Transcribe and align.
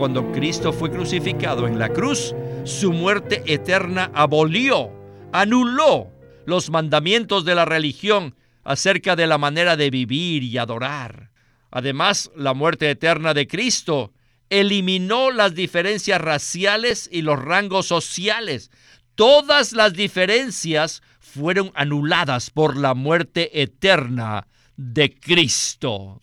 cuando 0.00 0.32
Cristo 0.32 0.72
fue 0.72 0.90
crucificado 0.90 1.68
en 1.68 1.78
la 1.78 1.90
cruz, 1.90 2.34
su 2.64 2.90
muerte 2.90 3.42
eterna 3.44 4.10
abolió, 4.14 4.90
anuló 5.30 6.10
los 6.46 6.70
mandamientos 6.70 7.44
de 7.44 7.54
la 7.54 7.66
religión 7.66 8.34
acerca 8.64 9.14
de 9.14 9.26
la 9.26 9.36
manera 9.36 9.76
de 9.76 9.90
vivir 9.90 10.42
y 10.42 10.56
adorar. 10.56 11.32
Además, 11.70 12.30
la 12.34 12.54
muerte 12.54 12.88
eterna 12.88 13.34
de 13.34 13.46
Cristo 13.46 14.14
eliminó 14.48 15.30
las 15.30 15.54
diferencias 15.54 16.18
raciales 16.18 17.06
y 17.12 17.20
los 17.20 17.38
rangos 17.38 17.84
sociales. 17.84 18.70
Todas 19.16 19.72
las 19.72 19.92
diferencias 19.92 21.02
fueron 21.20 21.72
anuladas 21.74 22.48
por 22.48 22.74
la 22.78 22.94
muerte 22.94 23.60
eterna 23.60 24.46
de 24.78 25.14
Cristo. 25.14 26.22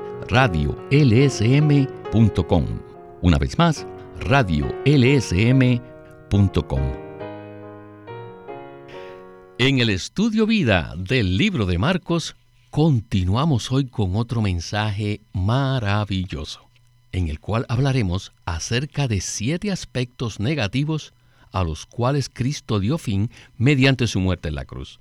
radiolsm.com. 0.29 2.65
Una 3.21 3.37
vez 3.37 3.57
más, 3.57 3.87
radiolsm.com. 4.19 6.81
En 9.57 9.79
el 9.79 9.89
estudio 9.91 10.45
vida 10.47 10.95
del 10.97 11.37
libro 11.37 11.65
de 11.67 11.77
Marcos, 11.77 12.35
continuamos 12.71 13.71
hoy 13.71 13.85
con 13.85 14.15
otro 14.15 14.41
mensaje 14.41 15.21
maravilloso, 15.33 16.67
en 17.11 17.27
el 17.27 17.39
cual 17.39 17.67
hablaremos 17.69 18.31
acerca 18.45 19.07
de 19.07 19.21
siete 19.21 19.71
aspectos 19.71 20.39
negativos 20.39 21.13
a 21.51 21.63
los 21.63 21.85
cuales 21.85 22.29
Cristo 22.33 22.79
dio 22.79 22.97
fin 22.97 23.29
mediante 23.57 24.07
su 24.07 24.19
muerte 24.19 24.49
en 24.49 24.55
la 24.55 24.65
cruz. 24.65 24.99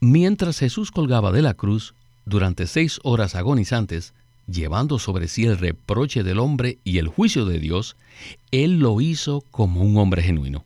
Mientras 0.00 0.58
Jesús 0.58 0.90
colgaba 0.90 1.32
de 1.32 1.42
la 1.42 1.54
cruz, 1.54 1.94
durante 2.28 2.66
seis 2.66 3.00
horas 3.02 3.34
agonizantes, 3.34 4.12
llevando 4.46 4.98
sobre 4.98 5.28
sí 5.28 5.44
el 5.44 5.58
reproche 5.58 6.22
del 6.22 6.38
hombre 6.38 6.78
y 6.84 6.98
el 6.98 7.08
juicio 7.08 7.44
de 7.44 7.58
Dios, 7.58 7.96
Él 8.50 8.78
lo 8.78 9.00
hizo 9.00 9.42
como 9.50 9.82
un 9.82 9.96
hombre 9.96 10.22
genuino. 10.22 10.64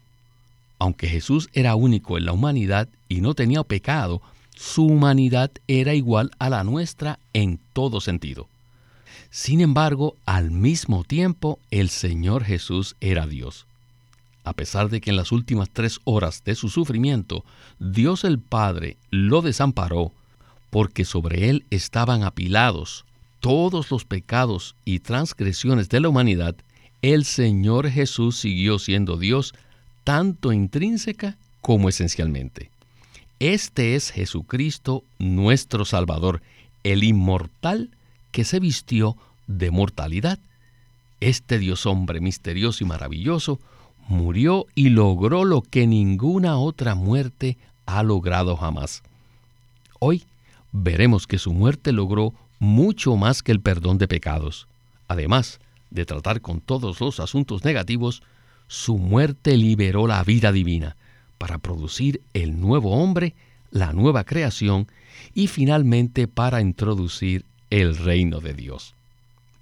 Aunque 0.79 1.09
Jesús 1.09 1.49
era 1.53 1.77
único 1.77 2.19
en 2.19 2.25
la 2.25 2.33
humanidad 2.33 2.89
y 3.09 3.21
no 3.21 3.35
tenía 3.35 3.63
pecado, 3.63 4.21
su 4.57 4.87
humanidad 4.87 5.51
era 5.69 5.95
igual 5.95 6.31
a 6.39 6.51
la 6.51 6.65
nuestra 6.65 7.19
en 7.33 7.59
todo 7.73 8.01
sentido. 8.01 8.49
Sin 9.31 9.61
embargo, 9.61 10.17
al 10.27 10.51
mismo 10.51 11.05
tiempo, 11.05 11.59
el 11.71 11.89
Señor 11.89 12.45
Jesús 12.45 12.97
era 13.01 13.27
Dios. 13.27 13.67
A 14.45 14.53
pesar 14.53 14.91
de 14.91 15.01
que 15.01 15.11
en 15.11 15.17
las 15.17 15.33
últimas 15.33 15.71
tres 15.71 16.01
horas 16.05 16.43
de 16.45 16.55
su 16.55 16.69
sufrimiento, 16.69 17.45
Dios 17.79 18.25
el 18.25 18.41
Padre 18.41 18.97
lo 19.11 19.41
desamparó, 19.41 20.13
porque 20.73 21.05
sobre 21.05 21.51
él 21.51 21.67
estaban 21.69 22.23
apilados 22.23 23.05
todos 23.41 23.91
los 23.91 24.06
pecados 24.06 24.75
y 24.87 25.01
transgresiones 25.01 25.91
de 25.91 26.01
la 26.01 26.09
humanidad, 26.09 26.55
el 27.03 27.27
Señor 27.27 27.91
Jesús 27.91 28.39
siguió 28.39 28.78
siendo 28.78 29.19
Dios 29.19 29.53
tanto 30.03 30.50
intrínseca 30.50 31.37
como 31.61 31.91
esencialmente. 31.91 32.71
Este 33.38 33.97
es 33.97 34.12
Jesucristo 34.12 35.05
nuestro 35.19 35.84
Salvador, 35.84 36.41
el 36.84 37.04
inmortal 37.04 37.91
que 38.31 38.44
se 38.44 38.59
vistió 38.59 39.19
de 39.49 39.71
mortalidad. 39.71 40.39
Este 41.21 41.59
Dios 41.59 41.84
hombre 41.84 42.22
misterioso 42.22 42.83
y 42.83 42.87
maravilloso 42.87 43.60
murió 44.09 44.65
y 44.75 44.89
logró 44.89 45.44
lo 45.44 45.60
que 45.60 45.87
ninguna 45.87 46.56
otra 46.56 46.94
muerte 46.94 47.59
ha 47.84 48.03
logrado 48.03 48.56
jamás. 48.56 49.03
Hoy 49.99 50.25
veremos 50.72 51.27
que 51.27 51.38
su 51.38 51.53
muerte 51.53 51.93
logró 51.93 52.34
mucho 52.59 53.16
más 53.16 53.43
que 53.43 53.53
el 53.53 53.60
perdón 53.60 53.99
de 53.99 54.09
pecados. 54.09 54.66
Además 55.09 55.60
de 55.91 56.06
tratar 56.06 56.41
con 56.41 56.60
todos 56.60 57.00
los 57.00 57.21
asuntos 57.21 57.65
negativos, 57.65 58.22
su 58.66 58.97
muerte 58.97 59.56
liberó 59.56 60.06
la 60.06 60.25
vida 60.25 60.50
divina 60.53 60.97
para 61.38 61.59
producir 61.59 62.21
el 62.33 62.60
nuevo 62.60 62.93
hombre, 62.93 63.34
la 63.71 63.93
nueva 63.93 64.25
creación 64.25 64.87
y 65.34 65.47
finalmente 65.47 66.27
para 66.27 66.60
introducir 66.60 67.44
el 67.71 67.97
reino 67.97 68.41
de 68.41 68.54
Dios. 68.54 68.94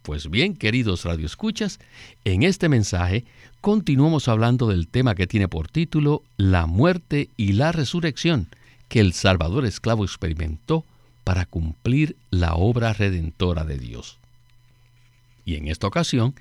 Pues 0.03 0.31
bien, 0.31 0.55
queridos 0.55 1.05
radioescuchas, 1.05 1.79
en 2.25 2.43
este 2.43 2.69
mensaje 2.69 3.25
continuamos 3.61 4.29
hablando 4.29 4.69
del 4.69 4.89
tema 4.89 5.15
que 5.15 5.27
tiene 5.27 5.49
por 5.49 5.69
título 5.69 6.23
La 6.37 6.67
muerte 6.67 7.29
y 7.37 7.53
la 7.53 7.73
resurrección 7.73 8.49
que 8.89 9.01
el 9.01 9.13
Salvador 9.13 9.65
esclavo 9.67 10.05
experimentó 10.05 10.85
para 11.31 11.47
cumplir 11.47 12.17
la 12.31 12.55
obra 12.57 12.93
redentora 12.93 13.63
de 13.63 13.79
Dios. 13.79 14.19
Y 15.45 15.55
en 15.55 15.69
esta 15.69 15.87
ocasión 15.87 16.35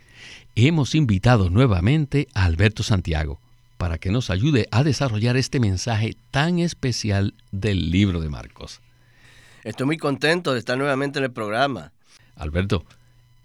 hemos 0.55 0.95
invitado 0.95 1.51
nuevamente 1.51 2.27
a 2.33 2.45
Alberto 2.45 2.81
Santiago 2.81 3.39
para 3.77 3.99
que 3.99 4.09
nos 4.09 4.31
ayude 4.31 4.67
a 4.71 4.83
desarrollar 4.83 5.37
este 5.37 5.59
mensaje 5.59 6.15
tan 6.31 6.57
especial 6.57 7.35
del 7.51 7.91
libro 7.91 8.19
de 8.19 8.29
Marcos. 8.29 8.81
Estoy 9.63 9.85
muy 9.85 9.97
contento 9.97 10.53
de 10.53 10.59
estar 10.59 10.75
nuevamente 10.75 11.19
en 11.19 11.25
el 11.25 11.31
programa. 11.31 11.91
Alberto, 12.35 12.83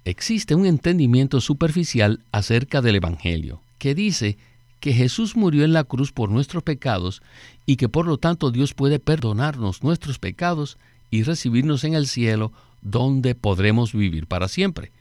existe 0.07 0.55
un 0.55 0.65
entendimiento 0.65 1.43
superficial 1.43 2.21
acerca 2.33 2.81
del 2.81 2.97
Evangelio 2.97 3.61
que 3.77 3.95
dice 3.95 4.39
que 4.81 4.95
Jesús 4.95 5.37
murió 5.37 5.65
en 5.65 5.75
la 5.75 5.85
cruz 5.85 6.11
por 6.11 6.31
nuestros 6.31 6.63
pecados 6.63 7.21
y 7.67 7.77
que 7.77 7.91
por 7.91 8.07
lo 8.07 8.17
tanto 8.17 8.51
Dios 8.51 8.73
puede 8.73 8.99
perdonarnos 8.99 9.83
nuestros 9.83 10.19
pecados 10.19 10.79
y 11.11 11.23
recibirnos 11.23 11.85
en 11.85 11.95
el 11.95 12.07
cielo 12.07 12.53
donde 12.83 13.35
podremos 13.35 13.93
vivir 13.93 14.27
para 14.27 14.49
siempre. 14.49 14.93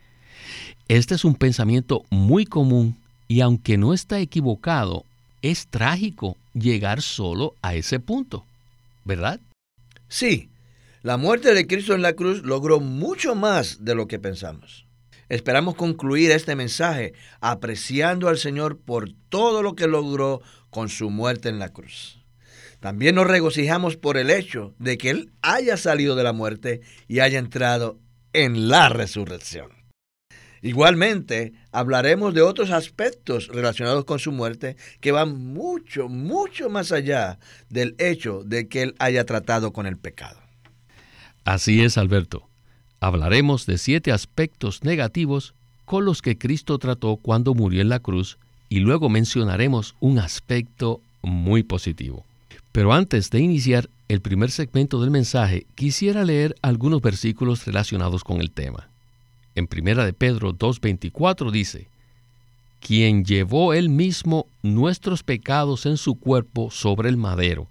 Este 0.88 1.16
es 1.16 1.26
un 1.26 1.36
pensamiento 1.36 2.04
muy 2.10 2.46
común 2.46 2.98
y 3.28 3.42
aunque 3.42 3.78
no 3.78 3.94
está 3.94 4.20
equivocado, 4.20 5.06
es 5.42 5.68
trágico 5.68 6.38
llegar 6.54 7.02
solo 7.02 7.56
a 7.62 7.76
ese 7.76 8.00
punto, 8.00 8.46
¿verdad? 9.06 9.40
Sí, 10.08 10.50
la 11.02 11.18
muerte 11.18 11.54
de 11.54 11.68
Cristo 11.68 11.94
en 11.94 12.02
la 12.02 12.14
cruz 12.14 12.44
logró 12.44 12.80
mucho 12.80 13.36
más 13.36 13.84
de 13.84 13.96
lo 13.96 14.08
que 14.08 14.20
pensamos. 14.20 14.86
Esperamos 15.30 15.76
concluir 15.76 16.32
este 16.32 16.56
mensaje 16.56 17.14
apreciando 17.42 18.30
al 18.30 18.38
Señor 18.38 18.78
por 18.78 19.10
todo 19.30 19.64
lo 19.64 19.76
que 19.76 19.88
logró 19.88 20.42
con 20.70 20.90
su 20.90 21.10
muerte 21.10 21.50
en 21.50 21.60
la 21.60 21.70
cruz. 21.70 22.23
También 22.84 23.16
nos 23.16 23.28
regocijamos 23.28 23.96
por 23.96 24.18
el 24.18 24.30
hecho 24.30 24.76
de 24.78 24.98
que 24.98 25.10
Él 25.10 25.32
haya 25.42 25.78
salido 25.78 26.18
de 26.18 26.24
la 26.24 26.34
muerte 26.34 26.82
y 27.08 27.22
haya 27.22 27.40
entrado 27.40 27.98
en 28.34 28.68
la 28.68 28.90
resurrección. 28.90 29.70
Igualmente, 30.62 31.54
hablaremos 31.72 32.34
de 32.34 32.42
otros 32.42 32.72
aspectos 32.72 33.48
relacionados 33.48 34.04
con 34.04 34.20
su 34.20 34.34
muerte 34.34 34.76
que 35.00 35.14
van 35.14 35.54
mucho, 35.54 36.10
mucho 36.10 36.70
más 36.70 36.92
allá 36.92 37.40
del 37.70 37.96
hecho 38.00 38.44
de 38.44 38.68
que 38.68 38.82
Él 38.82 38.96
haya 39.00 39.26
tratado 39.26 39.72
con 39.72 39.88
el 39.88 39.98
pecado. 39.98 40.42
Así 41.46 41.86
es, 41.86 41.98
Alberto. 41.98 42.50
Hablaremos 43.00 43.66
de 43.66 43.78
siete 43.78 44.12
aspectos 44.12 44.84
negativos 44.84 45.56
con 45.86 46.04
los 46.04 46.22
que 46.22 46.38
Cristo 46.38 46.78
trató 46.80 47.16
cuando 47.16 47.54
murió 47.54 47.80
en 47.80 47.88
la 47.88 48.00
cruz 48.00 48.38
y 48.68 48.82
luego 48.82 49.08
mencionaremos 49.08 49.96
un 50.02 50.20
aspecto 50.20 51.00
muy 51.22 51.64
positivo. 51.64 52.26
Pero 52.72 52.94
antes 52.94 53.30
de 53.30 53.40
iniciar 53.40 53.90
el 54.08 54.22
primer 54.22 54.52
segmento 54.52 55.02
del 55.02 55.12
mensaje, 55.12 55.66
quisiera 55.76 56.24
leer 56.24 56.56
algunos 56.62 57.02
versículos 57.02 57.66
relacionados 57.66 58.24
con 58.24 58.42
el 58.42 58.52
tema. 58.52 58.88
En 59.56 59.68
primera 59.68 60.06
de 60.06 60.14
Pedro 60.14 60.54
2.24 60.54 61.52
dice, 61.52 61.88
quien 62.80 63.24
llevó 63.24 63.74
él 63.74 63.90
mismo 63.90 64.48
nuestros 64.62 65.24
pecados 65.24 65.86
en 65.86 65.98
su 65.98 66.16
cuerpo 66.16 66.70
sobre 66.70 67.10
el 67.10 67.18
madero, 67.18 67.68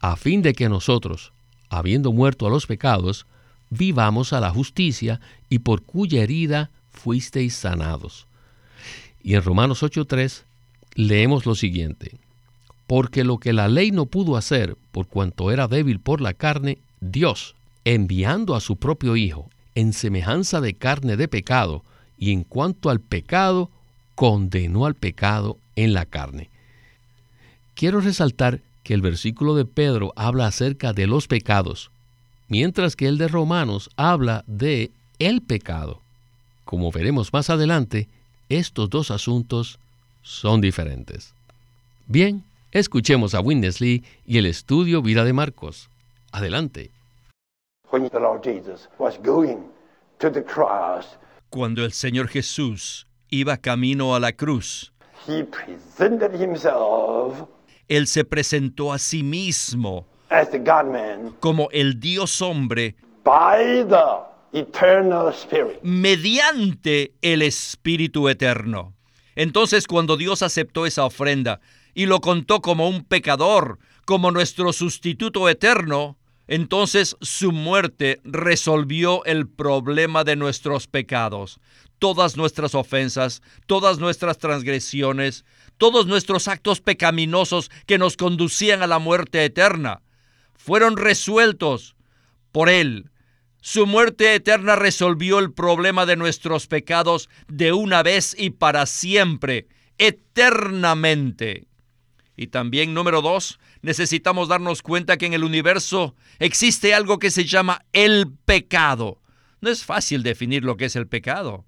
a 0.00 0.16
fin 0.16 0.42
de 0.42 0.52
que 0.52 0.68
nosotros, 0.68 1.32
habiendo 1.70 2.12
muerto 2.12 2.46
a 2.46 2.50
los 2.50 2.66
pecados, 2.66 3.26
vivamos 3.70 4.32
a 4.32 4.40
la 4.40 4.50
justicia 4.50 5.20
y 5.48 5.60
por 5.60 5.82
cuya 5.82 6.22
herida 6.22 6.70
fuisteis 6.92 7.54
sanados. 7.54 8.26
Y 9.22 9.34
en 9.34 9.42
Romanos 9.42 9.82
8.3 9.82 10.42
leemos 10.94 11.46
lo 11.46 11.54
siguiente, 11.54 12.18
porque 12.86 13.24
lo 13.24 13.38
que 13.38 13.52
la 13.52 13.68
ley 13.68 13.90
no 13.90 14.06
pudo 14.06 14.36
hacer, 14.36 14.76
por 14.92 15.06
cuanto 15.06 15.50
era 15.50 15.68
débil 15.68 16.00
por 16.00 16.20
la 16.20 16.34
carne, 16.34 16.78
Dios, 17.00 17.54
enviando 17.84 18.54
a 18.54 18.60
su 18.60 18.76
propio 18.76 19.16
Hijo, 19.16 19.48
en 19.74 19.92
semejanza 19.92 20.60
de 20.60 20.74
carne 20.74 21.16
de 21.16 21.28
pecado, 21.28 21.82
y 22.18 22.32
en 22.32 22.44
cuanto 22.44 22.90
al 22.90 23.00
pecado, 23.00 23.70
condenó 24.14 24.86
al 24.86 24.94
pecado 24.94 25.58
en 25.76 25.94
la 25.94 26.06
carne. 26.06 26.48
Quiero 27.74 28.00
resaltar 28.00 28.60
que 28.82 28.94
el 28.94 29.00
versículo 29.00 29.54
de 29.54 29.64
Pedro 29.64 30.12
habla 30.14 30.46
acerca 30.46 30.92
de 30.92 31.06
los 31.06 31.26
pecados, 31.26 31.90
mientras 32.48 32.94
que 32.96 33.08
el 33.08 33.18
de 33.18 33.28
Romanos 33.28 33.90
habla 33.96 34.44
de 34.46 34.92
el 35.18 35.40
pecado. 35.40 36.00
Como 36.64 36.92
veremos 36.92 37.32
más 37.32 37.50
adelante, 37.50 38.08
estos 38.48 38.90
dos 38.90 39.10
asuntos 39.10 39.78
son 40.22 40.60
diferentes. 40.60 41.34
Bien, 42.06 42.44
escuchemos 42.74 43.34
a 43.34 43.40
Winnesley 43.40 44.04
y 44.26 44.38
el 44.38 44.46
estudio 44.46 45.00
Vida 45.00 45.24
de 45.24 45.32
Marcos. 45.32 45.88
Adelante. 46.32 46.90
Cuando 51.48 51.84
el 51.84 51.92
Señor 51.92 52.28
Jesús 52.28 53.06
iba 53.30 53.56
camino 53.56 54.14
a 54.16 54.20
la 54.20 54.32
cruz, 54.32 54.92
Él 57.88 58.06
se 58.08 58.24
presentó 58.24 58.92
a 58.92 58.98
sí 58.98 59.22
mismo 59.22 60.06
como 61.38 61.68
el 61.70 62.00
Dios 62.00 62.42
hombre 62.42 62.96
mediante 65.82 67.12
el 67.22 67.42
Espíritu 67.42 68.28
eterno. 68.28 68.94
Entonces 69.36 69.86
cuando 69.86 70.16
Dios 70.16 70.42
aceptó 70.42 70.86
esa 70.86 71.04
ofrenda 71.04 71.60
y 71.94 72.06
lo 72.06 72.20
contó 72.20 72.60
como 72.60 72.88
un 72.88 73.04
pecador, 73.04 73.78
como 74.04 74.30
nuestro 74.30 74.72
sustituto 74.72 75.48
eterno, 75.48 76.18
entonces 76.46 77.16
su 77.20 77.52
muerte 77.52 78.20
resolvió 78.24 79.24
el 79.24 79.48
problema 79.48 80.24
de 80.24 80.36
nuestros 80.36 80.86
pecados, 80.86 81.60
todas 81.98 82.36
nuestras 82.36 82.74
ofensas, 82.74 83.42
todas 83.66 83.98
nuestras 83.98 84.38
transgresiones, 84.38 85.44
todos 85.78 86.06
nuestros 86.06 86.48
actos 86.48 86.80
pecaminosos 86.80 87.70
que 87.86 87.98
nos 87.98 88.16
conducían 88.16 88.82
a 88.82 88.86
la 88.86 88.98
muerte 88.98 89.44
eterna, 89.44 90.02
fueron 90.54 90.96
resueltos 90.96 91.96
por 92.52 92.68
Él. 92.68 93.10
Su 93.60 93.86
muerte 93.86 94.34
eterna 94.34 94.76
resolvió 94.76 95.38
el 95.38 95.52
problema 95.52 96.04
de 96.04 96.16
nuestros 96.16 96.66
pecados 96.66 97.30
de 97.48 97.72
una 97.72 98.02
vez 98.02 98.36
y 98.38 98.50
para 98.50 98.84
siempre, 98.84 99.66
eternamente. 99.96 101.66
Y 102.36 102.48
también, 102.48 102.94
número 102.94 103.22
dos, 103.22 103.60
necesitamos 103.82 104.48
darnos 104.48 104.82
cuenta 104.82 105.16
que 105.16 105.26
en 105.26 105.34
el 105.34 105.44
universo 105.44 106.16
existe 106.38 106.94
algo 106.94 107.18
que 107.18 107.30
se 107.30 107.44
llama 107.44 107.84
el 107.92 108.32
pecado. 108.44 109.20
No 109.60 109.70
es 109.70 109.84
fácil 109.84 110.22
definir 110.22 110.64
lo 110.64 110.76
que 110.76 110.86
es 110.86 110.96
el 110.96 111.06
pecado. 111.06 111.64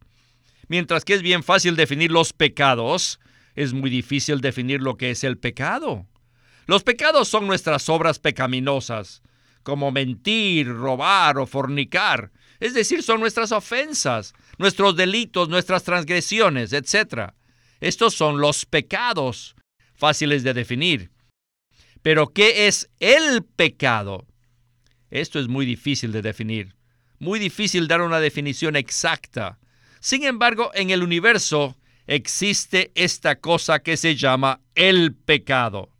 Mientras 0.68 1.04
que 1.04 1.14
es 1.14 1.22
bien 1.22 1.42
fácil 1.42 1.76
definir 1.76 2.10
los 2.10 2.32
pecados, 2.32 3.20
es 3.54 3.72
muy 3.72 3.90
difícil 3.90 4.40
definir 4.40 4.80
lo 4.82 4.96
que 4.96 5.10
es 5.12 5.24
el 5.24 5.38
pecado. 5.38 6.06
Los 6.66 6.82
pecados 6.82 7.28
son 7.28 7.46
nuestras 7.46 7.88
obras 7.88 8.18
pecaminosas, 8.18 9.22
como 9.62 9.92
mentir, 9.92 10.68
robar 10.68 11.38
o 11.38 11.46
fornicar. 11.46 12.32
Es 12.60 12.74
decir, 12.74 13.02
son 13.02 13.20
nuestras 13.20 13.52
ofensas, 13.52 14.34
nuestros 14.58 14.96
delitos, 14.96 15.48
nuestras 15.48 15.84
transgresiones, 15.84 16.72
etc. 16.72 17.30
Estos 17.80 18.14
son 18.14 18.40
los 18.40 18.66
pecados 18.66 19.56
fáciles 19.96 20.43
de 20.43 20.54
definir. 20.54 21.10
Pero 22.02 22.28
¿qué 22.28 22.66
es 22.69 22.88
el 23.00 23.43
pecado? 23.43 24.26
Esto 25.10 25.38
es 25.38 25.48
muy 25.48 25.66
difícil 25.66 26.12
de 26.12 26.22
definir, 26.22 26.76
muy 27.19 27.38
difícil 27.38 27.88
dar 27.88 28.02
una 28.02 28.20
definición 28.20 28.76
exacta. 28.76 29.58
Sin 30.00 30.25
embargo, 30.25 30.70
en 30.75 30.90
el 30.90 31.02
universo 31.02 31.76
existe 32.06 32.93
esta 32.94 33.37
cosa 33.40 33.81
que 33.81 33.96
se 33.96 34.14
llama 34.14 34.60
el 34.75 35.14
pecado. 35.14 35.90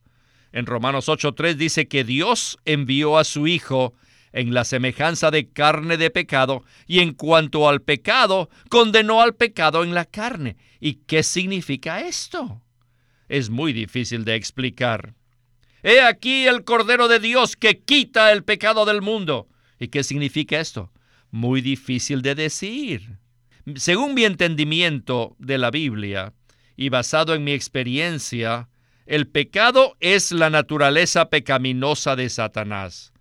En 0.52 0.66
Romanos 0.66 1.08
8.3 1.08 1.54
dice 1.54 1.88
que 1.88 2.04
Dios 2.04 2.58
envió 2.64 3.19
a 3.19 3.25
su 3.25 3.46
Hijo 3.46 3.94
en 4.32 4.52
la 4.52 4.64
semejanza 4.64 5.31
de 5.31 5.49
carne 5.49 5.96
de 5.96 6.10
pecado, 6.10 6.62
y 6.87 7.00
en 7.00 7.14
cuanto 7.14 7.69
al 7.69 7.81
pecado, 7.81 8.50
condenó 8.69 9.22
al 9.22 9.34
pecado 9.34 9.82
en 9.82 9.94
la 9.94 10.04
carne. 10.04 10.56
¿Y 10.78 10.96
qué 11.06 11.22
significa 11.22 12.00
esto? 12.00 12.62
Es 13.28 13.50
muy 13.50 13.73
difícil 13.73 14.25
de 14.25 14.34
explicar. 14.34 15.14
He 15.82 16.00
aquí 16.00 16.46
el 16.46 16.64
Cordero 16.64 17.08
de 17.08 17.20
Dios 17.20 17.56
que 17.56 17.81
quita 17.81 18.32
el 18.32 18.44
pecado 18.44 18.84
del 18.84 19.02
mundo. 19.02 19.49
¿Y 19.78 19.88
qué 19.88 20.02
significa 20.05 20.58
esto? 20.58 20.93
Muy 21.31 21.61
difícil 21.61 22.23
de 22.23 22.34
decir. 22.34 23.19
Según 23.75 24.14
mi 24.14 24.25
entendimiento 24.25 25.37
de 25.38 25.58
la 25.58 25.70
Biblia 25.70 26.32
y 26.76 26.88
basado 26.88 27.34
en 27.34 27.44
mi 27.44 27.52
experiencia, 27.52 28.69
el 29.06 29.26
pecado 29.28 29.96
es 30.00 30.32
la 30.32 30.50
naturaleza 30.50 31.31
pecaminosa 31.31 32.17
de 32.17 32.28
Satanás. 32.28 33.12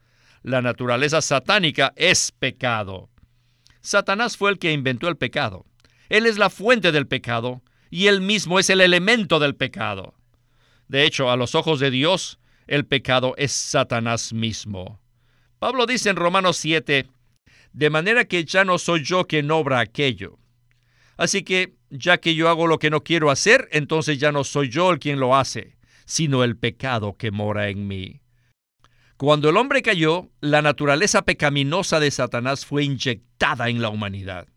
La 0.43 0.61
naturaleza 0.61 1.21
satánica 1.21 1.93
es 1.95 2.31
pecado. 2.31 3.09
Satanás 3.81 4.37
fue 4.37 4.51
el 4.51 4.59
que 4.59 4.71
inventó 4.71 5.07
el 5.07 5.17
pecado. 5.17 5.65
Él 6.09 6.25
es 6.25 6.37
la 6.37 6.49
fuente 6.49 6.91
del 6.91 7.07
pecado 7.07 7.63
y 7.89 8.07
él 8.07 8.21
mismo 8.21 8.59
es 8.59 8.69
el 8.69 8.81
elemento 8.81 9.39
del 9.39 9.55
pecado. 9.55 10.13
De 10.87 11.05
hecho, 11.05 11.29
a 11.29 11.37
los 11.37 11.55
ojos 11.55 11.79
de 11.79 11.91
Dios, 11.91 12.39
el 12.67 12.85
pecado 12.85 13.33
es 13.37 13.51
Satanás 13.51 14.33
mismo. 14.33 14.99
Pablo 15.59 15.85
dice 15.85 16.09
en 16.09 16.15
Romanos 16.15 16.57
7, 16.57 17.07
de 17.73 17.89
manera 17.89 18.25
que 18.25 18.45
ya 18.45 18.63
no 18.65 18.77
soy 18.77 19.03
yo 19.03 19.27
quien 19.27 19.51
obra 19.51 19.79
aquello. 19.79 20.37
Así 21.17 21.43
que, 21.43 21.75
ya 21.89 22.17
que 22.17 22.35
yo 22.35 22.49
hago 22.49 22.67
lo 22.67 22.79
que 22.79 22.89
no 22.89 23.03
quiero 23.03 23.31
hacer, 23.31 23.67
entonces 23.71 24.17
ya 24.17 24.31
no 24.31 24.43
soy 24.43 24.69
yo 24.69 24.91
el 24.91 24.99
quien 24.99 25.19
lo 25.19 25.35
hace, 25.35 25.77
sino 26.05 26.43
el 26.43 26.57
pecado 26.57 27.15
que 27.17 27.31
mora 27.31 27.69
en 27.69 27.87
mí. 27.87 28.21
Cuando 29.17 29.49
el 29.49 29.57
hombre 29.57 29.81
cayó, 29.81 30.29
la 30.41 30.61
naturaleza 30.61 31.23
pecaminosa 31.23 32.01
de 32.01 32.11
Satanás 32.11 32.65
fue 32.65 32.83
inyectada 32.83 33.69
en 33.69 33.81
la 33.81 33.89
humanidad. 33.89 34.47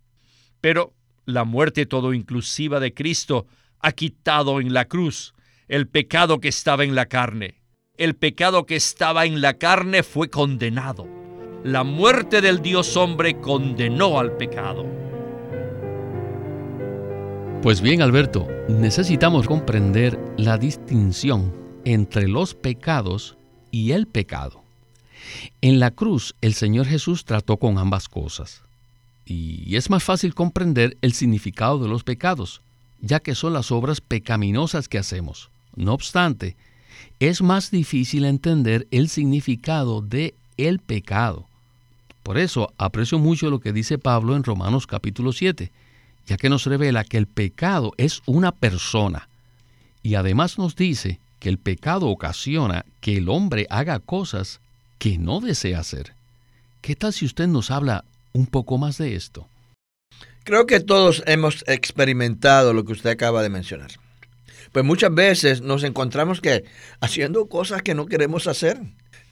Pero 0.60 0.94
la 1.28 1.44
muerte 1.44 1.86
todo 1.86 2.12
inclusiva 2.14 2.80
de 2.80 2.92
Cristo 2.92 3.46
ha 3.80 3.92
quitado 3.92 4.60
en 4.60 4.72
la 4.72 4.86
cruz 4.86 5.34
el 5.68 5.86
pecado 5.86 6.40
que 6.40 6.48
estaba 6.48 6.84
en 6.84 6.94
la 6.94 7.06
carne 7.06 7.58
el 7.98 8.14
pecado 8.14 8.64
que 8.64 8.76
estaba 8.76 9.26
en 9.26 9.40
la 9.40 9.54
carne 9.54 10.04
fue 10.04 10.30
condenado. 10.30 11.06
La 11.64 11.82
muerte 11.82 12.40
del 12.40 12.62
Dios 12.62 12.96
hombre 12.96 13.40
condenó 13.40 14.20
al 14.20 14.36
pecado. 14.36 14.86
Pues 17.60 17.80
bien, 17.80 18.00
Alberto, 18.00 18.46
necesitamos 18.68 19.48
comprender 19.48 20.16
la 20.36 20.58
distinción 20.58 21.52
entre 21.84 22.28
los 22.28 22.54
pecados 22.54 23.36
y 23.72 23.90
el 23.90 24.06
pecado. 24.06 24.62
En 25.60 25.80
la 25.80 25.90
cruz 25.90 26.36
el 26.40 26.54
Señor 26.54 26.86
Jesús 26.86 27.24
trató 27.24 27.56
con 27.56 27.78
ambas 27.78 28.08
cosas. 28.08 28.62
Y 29.28 29.76
es 29.76 29.90
más 29.90 30.02
fácil 30.02 30.34
comprender 30.34 30.96
el 31.02 31.12
significado 31.12 31.78
de 31.78 31.88
los 31.88 32.02
pecados, 32.02 32.62
ya 33.02 33.20
que 33.20 33.34
son 33.34 33.52
las 33.52 33.70
obras 33.70 34.00
pecaminosas 34.00 34.88
que 34.88 34.96
hacemos. 34.96 35.50
No 35.76 35.92
obstante, 35.92 36.56
es 37.20 37.42
más 37.42 37.70
difícil 37.70 38.24
entender 38.24 38.86
el 38.90 39.10
significado 39.10 40.00
de 40.00 40.34
el 40.56 40.78
pecado. 40.78 41.46
Por 42.22 42.38
eso 42.38 42.72
aprecio 42.78 43.18
mucho 43.18 43.50
lo 43.50 43.60
que 43.60 43.74
dice 43.74 43.98
Pablo 43.98 44.34
en 44.34 44.44
Romanos 44.44 44.86
capítulo 44.86 45.32
7, 45.32 45.70
ya 46.26 46.36
que 46.38 46.48
nos 46.48 46.64
revela 46.64 47.04
que 47.04 47.18
el 47.18 47.26
pecado 47.26 47.92
es 47.98 48.22
una 48.24 48.50
persona 48.50 49.28
y 50.02 50.14
además 50.14 50.56
nos 50.56 50.74
dice 50.74 51.20
que 51.38 51.50
el 51.50 51.58
pecado 51.58 52.08
ocasiona 52.08 52.86
que 53.00 53.18
el 53.18 53.28
hombre 53.28 53.66
haga 53.68 53.98
cosas 53.98 54.60
que 54.98 55.18
no 55.18 55.40
desea 55.40 55.80
hacer. 55.80 56.14
¿Qué 56.80 56.96
tal 56.96 57.12
si 57.12 57.26
usted 57.26 57.46
nos 57.46 57.70
habla 57.70 58.04
un 58.32 58.46
poco 58.46 58.78
más 58.78 58.98
de 58.98 59.14
esto? 59.14 59.48
Creo 60.44 60.66
que 60.66 60.80
todos 60.80 61.22
hemos 61.26 61.64
experimentado 61.66 62.72
lo 62.72 62.84
que 62.84 62.92
usted 62.92 63.10
acaba 63.10 63.42
de 63.42 63.50
mencionar. 63.50 63.90
Pues 64.72 64.84
muchas 64.84 65.14
veces 65.14 65.60
nos 65.60 65.82
encontramos 65.84 66.40
que 66.40 66.64
haciendo 67.00 67.48
cosas 67.48 67.82
que 67.82 67.94
no 67.94 68.06
queremos 68.06 68.46
hacer. 68.46 68.80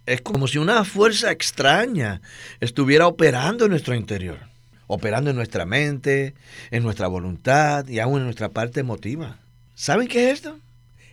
Es 0.07 0.21
como 0.21 0.47
si 0.47 0.59
una 0.59 0.85
fuerza 0.85 1.31
extraña 1.31 2.21
estuviera 2.61 3.07
operando 3.07 3.65
en 3.65 3.71
nuestro 3.71 3.95
interior, 3.95 4.39
operando 4.87 5.31
en 5.31 5.37
nuestra 5.37 5.67
mente, 5.67 6.35
en 6.71 6.83
nuestra 6.83 7.09
voluntad 7.09 7.89
y 7.89 7.99
aún 7.99 8.19
en 8.19 8.25
nuestra 8.25 8.51
parte 8.51 8.81
emotiva. 8.81 9.39
¿Saben 9.75 10.09
qué 10.09 10.31
es 10.31 10.35
esto? 10.35 10.59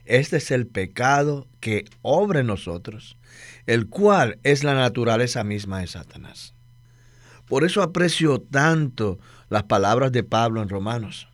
Este 0.05 0.37
es 0.37 0.51
el 0.51 0.67
pecado 0.67 1.47
que 1.59 1.85
obra 2.01 2.41
en 2.41 2.47
nosotros, 2.47 3.17
el 3.65 3.87
cual 3.87 4.37
es 4.43 4.63
la 4.63 4.73
naturaleza 4.73 5.43
misma 5.43 5.79
de 5.79 5.87
Satanás. 5.87 6.53
Por 7.47 7.63
eso 7.63 7.81
aprecio 7.81 8.39
tanto 8.39 9.19
las 9.49 9.63
palabras 9.63 10.11
de 10.11 10.23
Pablo 10.23 10.61
en 10.61 10.69
Romanos 10.69 11.27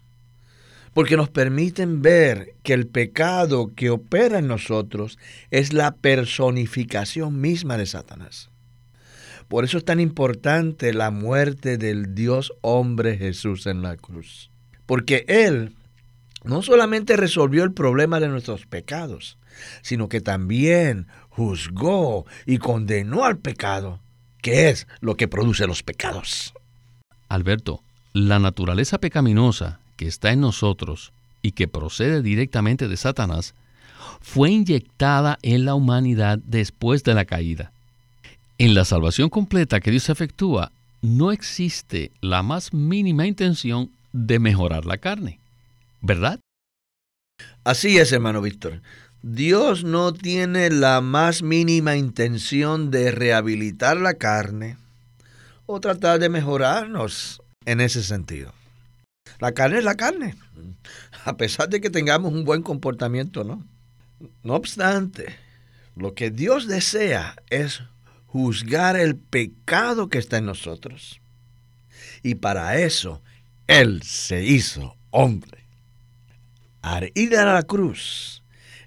porque 0.93 1.15
nos 1.15 1.29
permiten 1.29 2.01
ver 2.01 2.55
que 2.63 2.73
el 2.73 2.87
pecado 2.87 3.71
que 3.75 3.89
opera 3.89 4.39
en 4.39 4.47
nosotros 4.47 5.17
es 5.51 5.71
la 5.73 5.95
personificación 5.95 7.39
misma 7.39 7.77
de 7.77 7.85
Satanás. 7.85 8.49
Por 9.47 9.63
eso 9.63 9.77
es 9.77 9.85
tan 9.85 9.99
importante 9.99 10.93
la 10.93 11.09
muerte 11.09 11.77
del 11.77 12.13
Dios 12.15 12.53
hombre 12.61 13.17
Jesús 13.17 13.65
en 13.65 13.81
la 13.81 13.97
cruz. 13.97 14.51
porque 14.85 15.23
Él 15.27 15.75
no 16.43 16.63
solamente 16.63 17.15
resolvió 17.15 17.63
el 17.63 17.73
problema 17.73 18.19
de 18.19 18.27
nuestros 18.27 18.65
pecados, 18.65 19.37
sino 19.83 20.09
que 20.09 20.19
también 20.19 21.07
juzgó 21.29 22.25
y 22.47 22.57
condenó 22.57 23.23
al 23.23 23.37
pecado, 23.37 24.01
que 24.41 24.69
es 24.69 24.87
lo 25.01 25.15
que 25.15 25.27
produce 25.27 25.67
los 25.67 25.83
pecados. 25.83 26.53
Alberto, 27.27 27.81
la 28.13 28.39
naturaleza 28.39 28.99
pecaminosa 28.99 29.79
que 29.99 30.07
está 30.07 30.31
en 30.31 30.41
nosotros 30.41 31.11
y 31.41 31.51
que 31.51 31.67
procede 31.67 32.21
directamente 32.21 32.87
de 32.87 32.97
Satanás, 32.97 33.53
fue 34.21 34.49
inyectada 34.49 35.37
en 35.41 35.65
la 35.65 35.75
humanidad 35.75 36.39
después 36.45 37.03
de 37.03 37.13
la 37.13 37.25
caída. 37.25 37.71
En 38.57 38.73
la 38.75 38.85
salvación 38.85 39.29
completa 39.29 39.79
que 39.79 39.91
Dios 39.91 40.09
efectúa, 40.09 40.71
no 41.01 41.31
existe 41.31 42.11
la 42.21 42.43
más 42.43 42.73
mínima 42.73 43.25
intención 43.25 43.91
de 44.11 44.39
mejorar 44.39 44.85
la 44.85 44.97
carne, 44.97 45.39
¿verdad? 46.01 46.39
Así 47.63 47.97
es, 47.97 48.11
hermano 48.11 48.41
Víctor. 48.41 48.81
Dios 49.21 49.83
no 49.83 50.13
tiene 50.13 50.69
la 50.69 51.01
más 51.01 51.41
mínima 51.41 51.97
intención 51.97 52.89
de 52.89 53.11
rehabilitar 53.11 53.97
la 53.97 54.13
carne 54.13 54.77
o 55.65 55.81
tratar 55.81 56.19
de 56.19 56.29
mejorarnos 56.29 57.41
en 57.65 57.81
ese 57.81 58.01
sentido. 58.01 58.53
La 59.39 59.51
carne 59.51 59.79
es 59.79 59.83
la 59.83 59.95
carne, 59.95 60.35
a 61.25 61.35
pesar 61.35 61.67
de 61.67 61.81
que 61.81 61.89
tengamos 61.89 62.31
un 62.31 62.45
buen 62.45 62.63
comportamiento, 62.63 63.43
¿no? 63.43 63.65
No 64.43 64.53
obstante, 64.55 65.35
lo 65.95 66.13
que 66.13 66.31
Dios 66.31 66.67
desea 66.67 67.35
es 67.49 67.83
juzgar 68.25 68.95
el 68.95 69.17
pecado 69.17 70.07
que 70.07 70.17
está 70.17 70.37
en 70.37 70.45
nosotros. 70.45 71.19
Y 72.23 72.35
para 72.35 72.79
eso 72.79 73.21
Él 73.67 74.01
se 74.03 74.45
hizo 74.45 74.95
hombre. 75.11 75.65
Al 76.81 77.11
ir 77.15 77.35
a 77.35 77.53
la 77.53 77.63
cruz, 77.63 78.38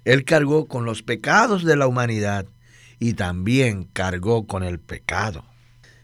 Él 0.05 0.25
cargó 0.25 0.67
con 0.67 0.85
los 0.85 1.01
pecados 1.03 1.63
de 1.63 1.75
la 1.75 1.87
humanidad 1.87 2.45
y 2.99 3.13
también 3.13 3.85
cargó 3.85 4.47
con 4.47 4.63
el 4.63 4.79
pecado, 4.79 5.45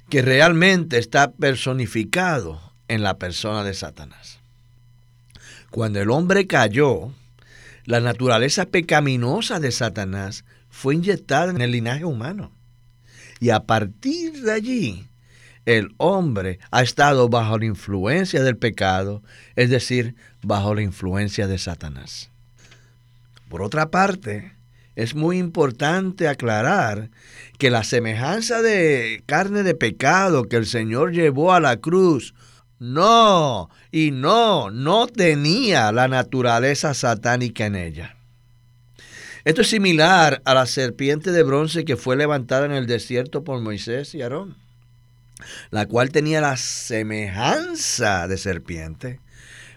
que 0.09 0.21
realmente 0.21 0.97
está 0.97 1.31
personificado 1.31 2.61
en 2.87 3.03
la 3.03 3.17
persona 3.17 3.63
de 3.63 3.73
Satanás. 3.73 4.39
Cuando 5.69 6.01
el 6.01 6.09
hombre 6.09 6.47
cayó, 6.47 7.13
la 7.85 7.99
naturaleza 7.99 8.65
pecaminosa 8.65 9.59
de 9.59 9.71
Satanás 9.71 10.43
fue 10.69 10.95
inyectada 10.95 11.51
en 11.51 11.61
el 11.61 11.71
linaje 11.71 12.05
humano. 12.05 12.51
Y 13.39 13.51
a 13.51 13.61
partir 13.61 14.41
de 14.41 14.51
allí, 14.51 15.07
el 15.65 15.93
hombre 15.97 16.59
ha 16.71 16.81
estado 16.81 17.29
bajo 17.29 17.57
la 17.57 17.65
influencia 17.65 18.43
del 18.43 18.57
pecado, 18.57 19.23
es 19.55 19.69
decir, 19.69 20.15
bajo 20.41 20.73
la 20.73 20.81
influencia 20.81 21.47
de 21.47 21.57
Satanás. 21.57 22.31
Por 23.49 23.63
otra 23.63 23.89
parte, 23.89 24.53
es 24.95 25.15
muy 25.15 25.37
importante 25.37 26.27
aclarar 26.27 27.09
que 27.57 27.71
la 27.71 27.83
semejanza 27.83 28.61
de 28.61 29.23
carne 29.25 29.63
de 29.63 29.73
pecado 29.73 30.43
que 30.43 30.55
el 30.55 30.65
Señor 30.65 31.11
llevó 31.11 31.51
a 31.53 31.59
la 31.59 31.77
cruz 31.77 32.33
no, 32.79 33.69
y 33.91 34.11
no, 34.11 34.71
no 34.71 35.07
tenía 35.07 35.91
la 35.91 36.07
naturaleza 36.07 36.93
satánica 36.93 37.65
en 37.65 37.75
ella. 37.75 38.15
Esto 39.45 39.61
es 39.61 39.69
similar 39.69 40.41
a 40.45 40.53
la 40.53 40.65
serpiente 40.65 41.31
de 41.31 41.43
bronce 41.43 41.85
que 41.85 41.97
fue 41.97 42.15
levantada 42.15 42.65
en 42.65 42.71
el 42.71 42.87
desierto 42.87 43.43
por 43.43 43.61
Moisés 43.61 44.13
y 44.15 44.21
Aarón, 44.21 44.55
la 45.71 45.87
cual 45.87 46.11
tenía 46.11 46.39
la 46.39 46.55
semejanza 46.55 48.27
de 48.27 48.37
serpiente, 48.37 49.19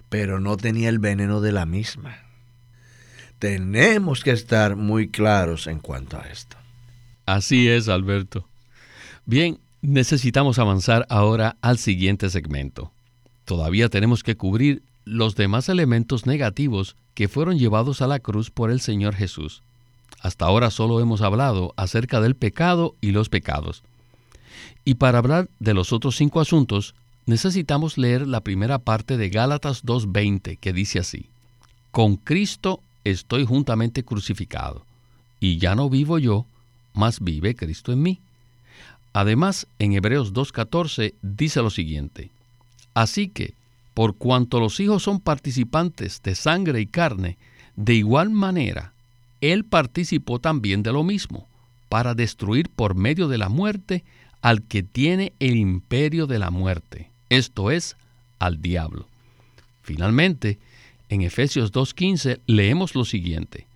pero 0.09 0.41
no 0.41 0.57
tenía 0.57 0.89
el 0.89 0.99
veneno 0.99 1.41
de 1.41 1.53
la 1.53 1.65
misma. 1.65 2.22
Tenemos 3.43 4.23
que 4.23 4.31
estar 4.31 4.77
muy 4.77 5.09
claros 5.09 5.67
en 5.67 5.81
cuanto 5.81 6.17
a 6.17 6.21
esto. 6.29 6.57
Así 7.27 7.69
es, 7.69 7.89
Alberto. 7.89 8.47
Bien, 9.27 9.59
necesitamos 9.81 10.61
avanzar 10.61 11.07
ahora 11.09 11.57
al 11.61 11.79
siguiente 11.79 12.31
segmento. 12.31 12.93
Todavía 13.45 13.89
tenemos 13.89 14.23
que 14.23 14.37
cubrir 14.37 14.83
los 15.05 15.35
demás 15.35 15.69
elementos 15.69 16.25
negativos 16.25 16.95
que 17.15 17.27
fueron 17.27 17.59
llevados 17.59 18.01
a 18.01 18.07
la 18.07 18.21
cruz 18.21 18.53
por 18.53 18.71
el 18.71 18.81
Señor 18.81 19.17
Jesús. 19.17 19.65
Hasta 20.21 20.45
ahora 20.45 20.71
solo 20.71 21.01
hemos 21.01 21.21
hablado 21.21 21.75
acerca 21.77 22.21
del 22.21 22.37
pecado 22.37 22.95
y 23.01 23.11
los 23.11 23.29
pecados. 23.29 23.83
Y 24.85 24.95
para 24.95 25.19
hablar 25.19 25.49
de 25.59 25.75
los 25.75 25.93
otros 25.93 26.15
cinco 26.15 26.41
asuntos, 26.41 26.95
necesitamos 27.27 27.99
leer 27.99 28.25
la 28.25 28.43
primera 28.43 28.79
parte 28.79 29.17
de 29.17 29.31
Gálatas 29.31 29.85
2.20, 29.85 30.59
que 30.61 30.73
dice 30.73 31.01
así, 31.01 31.27
Con 31.91 32.15
Cristo 32.15 32.81
estoy 33.05 33.45
juntamente 33.45 34.03
crucificado, 34.05 34.85
y 35.41 35.59
ya 35.59 35.75
no 35.75 35.91
vivo 35.91 36.19
yo, 36.19 36.47
mas 36.95 37.21
vive 37.21 37.55
Cristo 37.55 37.93
en 37.93 38.03
mí. 38.03 38.19
Además, 39.13 39.67
en 39.79 39.93
Hebreos 39.93 40.33
2.14 40.33 41.15
dice 41.23 41.61
lo 41.63 41.71
siguiente, 41.71 42.31
Así 42.95 43.29
que, 43.29 43.55
por 43.95 44.17
cuanto 44.17 44.61
los 44.61 44.81
hijos 44.81 45.03
son 45.03 45.21
participantes 45.21 46.21
de 46.23 46.35
sangre 46.35 46.81
y 46.81 46.87
carne, 46.87 47.37
de 47.77 47.95
igual 47.95 48.31
manera, 48.31 48.93
Él 49.41 49.65
participó 49.65 50.39
también 50.39 50.83
de 50.83 50.93
lo 50.93 51.03
mismo, 51.03 51.47
para 51.89 52.15
destruir 52.15 52.69
por 52.71 52.95
medio 52.95 53.29
de 53.29 53.39
la 53.39 53.49
muerte 53.49 54.05
al 54.41 54.63
que 54.63 54.83
tiene 54.83 55.33
el 55.41 55.57
imperio 55.57 56.27
de 56.27 56.39
la 56.39 56.51
muerte, 56.51 57.11
esto 57.29 57.71
es, 57.71 57.97
al 58.39 58.61
diablo. 58.61 59.07
Finalmente, 59.83 60.59
en 61.13 61.21
Efesios 61.21 61.73
2.15 61.73 62.41
leemos 62.47 62.95
lo 62.95 63.05
siguiente, 63.05 63.67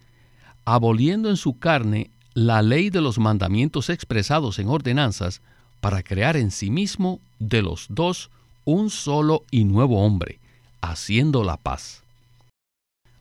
aboliendo 0.64 1.28
en 1.28 1.36
su 1.36 1.58
carne 1.58 2.08
la 2.32 2.62
ley 2.62 2.88
de 2.88 3.02
los 3.02 3.18
mandamientos 3.18 3.90
expresados 3.90 4.58
en 4.58 4.68
ordenanzas 4.68 5.42
para 5.82 6.02
crear 6.02 6.38
en 6.38 6.50
sí 6.50 6.70
mismo 6.70 7.20
de 7.38 7.60
los 7.60 7.88
dos 7.90 8.30
un 8.64 8.88
solo 8.88 9.44
y 9.50 9.64
nuevo 9.64 10.02
hombre, 10.02 10.38
haciendo 10.80 11.44
la 11.44 11.58
paz. 11.58 12.02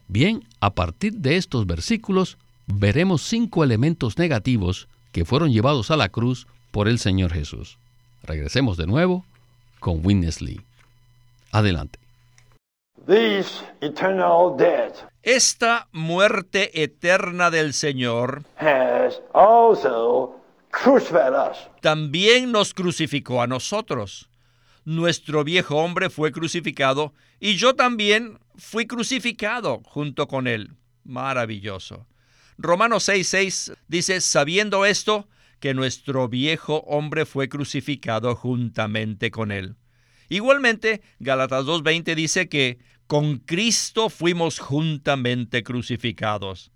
Bien, 0.08 0.46
a 0.62 0.70
partir 0.70 1.16
de 1.16 1.36
estos 1.36 1.68
versículos 1.68 2.38
veremos 2.68 3.22
cinco 3.22 3.66
elementos 3.66 4.18
negativos 4.18 4.88
que 5.12 5.26
fueron 5.26 5.52
llevados 5.52 5.92
a 5.92 5.98
la 5.98 6.08
cruz 6.08 6.48
por 6.72 6.88
el 6.88 7.00
Señor 7.00 7.34
Jesús. 7.34 7.78
Regresemos 8.24 8.78
de 8.78 8.88
nuevo 8.88 9.26
con 9.82 10.06
Witness 10.06 10.42
Lee. 10.42 10.62
Adelante. 11.52 12.05
Esta 15.22 15.88
muerte 15.92 16.84
eterna 16.84 17.52
del 17.52 17.74
Señor 17.74 18.44
también 21.82 22.52
nos 22.52 22.74
crucificó 22.74 23.42
a 23.42 23.48
nosotros. 23.48 24.30
Nuestro 24.84 25.44
viejo 25.44 25.78
hombre 25.78 26.10
fue 26.10 26.32
crucificado 26.32 27.14
y 27.40 27.56
yo 27.56 27.76
también 27.76 28.40
fui 28.56 28.86
crucificado 28.88 29.82
junto 29.86 30.28
con 30.28 30.48
él. 30.48 30.72
Maravilloso. 31.04 32.08
Romanos 32.58 33.08
6:6 33.10 33.76
dice, 33.88 34.22
sabiendo 34.22 34.86
esto, 34.86 35.28
que 35.60 35.74
nuestro 35.74 36.28
viejo 36.28 36.84
hombre 36.88 37.26
fue 37.26 37.50
crucificado 37.50 38.36
juntamente 38.36 39.32
con 39.32 39.52
él. 39.52 39.76
Igualmente, 40.30 41.02
Gálatas 41.20 41.66
2:20 41.66 42.16
dice 42.16 42.50
que 42.50 42.80
con 43.08 43.38
Cristo 43.38 44.10
fuimos 44.10 44.60
juntamente 44.60 45.64
crucificados. 45.64 46.72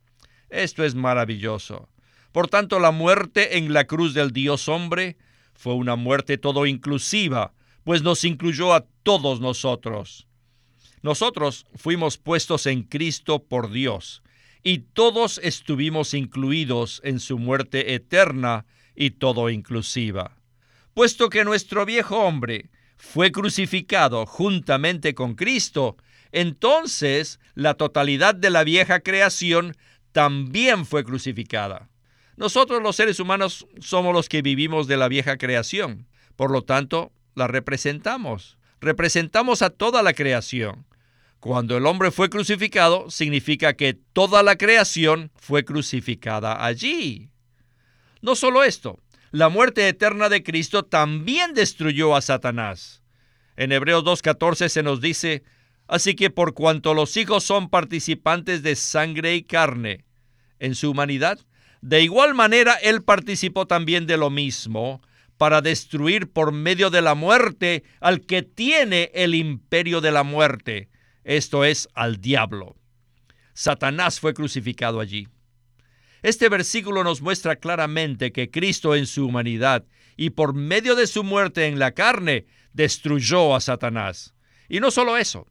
Esto 0.49 0.83
es 0.83 0.95
maravilloso. 0.95 1.89
Por 2.31 2.47
tanto, 2.47 2.79
la 2.79 2.91
muerte 2.91 3.57
en 3.57 3.73
la 3.73 3.85
cruz 3.85 4.13
del 4.13 4.31
Dios 4.31 4.67
hombre 4.69 5.17
fue 5.53 5.73
una 5.73 5.95
muerte 5.95 6.37
todo 6.37 6.65
inclusiva, 6.65 7.53
pues 7.83 8.03
nos 8.03 8.23
incluyó 8.23 8.73
a 8.73 8.85
todos 9.03 9.41
nosotros. 9.41 10.27
Nosotros 11.01 11.65
fuimos 11.75 12.17
puestos 12.17 12.65
en 12.65 12.83
Cristo 12.83 13.43
por 13.43 13.71
Dios, 13.71 14.21
y 14.63 14.79
todos 14.79 15.39
estuvimos 15.43 16.13
incluidos 16.13 17.01
en 17.03 17.19
su 17.19 17.39
muerte 17.39 17.93
eterna 17.93 18.65
y 18.95 19.11
todo 19.11 19.49
inclusiva. 19.49 20.37
Puesto 20.93 21.29
que 21.29 21.45
nuestro 21.45 21.85
viejo 21.85 22.19
hombre 22.19 22.69
fue 22.97 23.31
crucificado 23.31 24.25
juntamente 24.25 25.15
con 25.15 25.35
Cristo, 25.35 25.95
entonces 26.31 27.39
la 27.55 27.73
totalidad 27.73 28.35
de 28.35 28.49
la 28.49 28.63
vieja 28.63 28.99
creación 28.99 29.75
también 30.11 30.85
fue 30.85 31.03
crucificada. 31.03 31.89
Nosotros 32.37 32.81
los 32.81 32.95
seres 32.95 33.19
humanos 33.19 33.67
somos 33.79 34.13
los 34.13 34.29
que 34.29 34.41
vivimos 34.41 34.87
de 34.87 34.97
la 34.97 35.07
vieja 35.07 35.37
creación. 35.37 36.07
Por 36.35 36.51
lo 36.51 36.63
tanto, 36.63 37.11
la 37.35 37.47
representamos. 37.47 38.57
Representamos 38.79 39.61
a 39.61 39.69
toda 39.69 40.01
la 40.03 40.13
creación. 40.13 40.85
Cuando 41.39 41.77
el 41.77 41.85
hombre 41.85 42.11
fue 42.11 42.29
crucificado, 42.29 43.09
significa 43.09 43.73
que 43.73 43.93
toda 43.93 44.43
la 44.43 44.57
creación 44.57 45.31
fue 45.35 45.65
crucificada 45.65 46.65
allí. 46.65 47.29
No 48.21 48.35
solo 48.35 48.63
esto, 48.63 48.99
la 49.31 49.49
muerte 49.49 49.87
eterna 49.87 50.27
de 50.27 50.43
Cristo 50.43 50.83
también 50.83 51.53
destruyó 51.53 52.15
a 52.15 52.21
Satanás. 52.21 53.03
En 53.55 53.71
Hebreos 53.71 54.03
2.14 54.03 54.69
se 54.69 54.83
nos 54.83 55.01
dice, 55.01 55.43
Así 55.89 56.13
que 56.13 56.29
por 56.29 56.53
cuanto 56.53 56.93
los 56.93 57.17
hijos 57.17 57.43
son 57.43 57.67
participantes 57.67 58.61
de 58.61 58.75
sangre 58.75 59.35
y 59.35 59.41
carne 59.41 60.05
en 60.59 60.75
su 60.75 60.91
humanidad, 60.91 61.39
de 61.81 62.03
igual 62.03 62.35
manera 62.35 62.75
Él 62.75 63.01
participó 63.01 63.65
también 63.65 64.05
de 64.05 64.15
lo 64.15 64.29
mismo 64.29 65.01
para 65.37 65.61
destruir 65.61 66.31
por 66.31 66.51
medio 66.51 66.91
de 66.91 67.01
la 67.01 67.15
muerte 67.15 67.83
al 68.01 68.21
que 68.21 68.43
tiene 68.43 69.09
el 69.15 69.33
imperio 69.33 69.99
de 69.99 70.11
la 70.11 70.21
muerte, 70.21 70.89
esto 71.23 71.65
es, 71.65 71.89
al 71.95 72.21
diablo. 72.21 72.75
Satanás 73.55 74.19
fue 74.19 74.35
crucificado 74.35 74.99
allí. 74.99 75.27
Este 76.21 76.49
versículo 76.49 77.03
nos 77.03 77.21
muestra 77.21 77.55
claramente 77.55 78.31
que 78.31 78.51
Cristo 78.51 78.93
en 78.93 79.07
su 79.07 79.25
humanidad 79.25 79.85
y 80.17 80.29
por 80.29 80.53
medio 80.53 80.93
de 80.93 81.07
su 81.07 81.23
muerte 81.23 81.65
en 81.65 81.79
la 81.79 81.93
carne 81.93 82.45
destruyó 82.73 83.55
a 83.55 83.59
Satanás. 83.59 84.35
Y 84.67 84.81
no 84.81 84.91
solo 84.91 85.17
eso, 85.17 85.47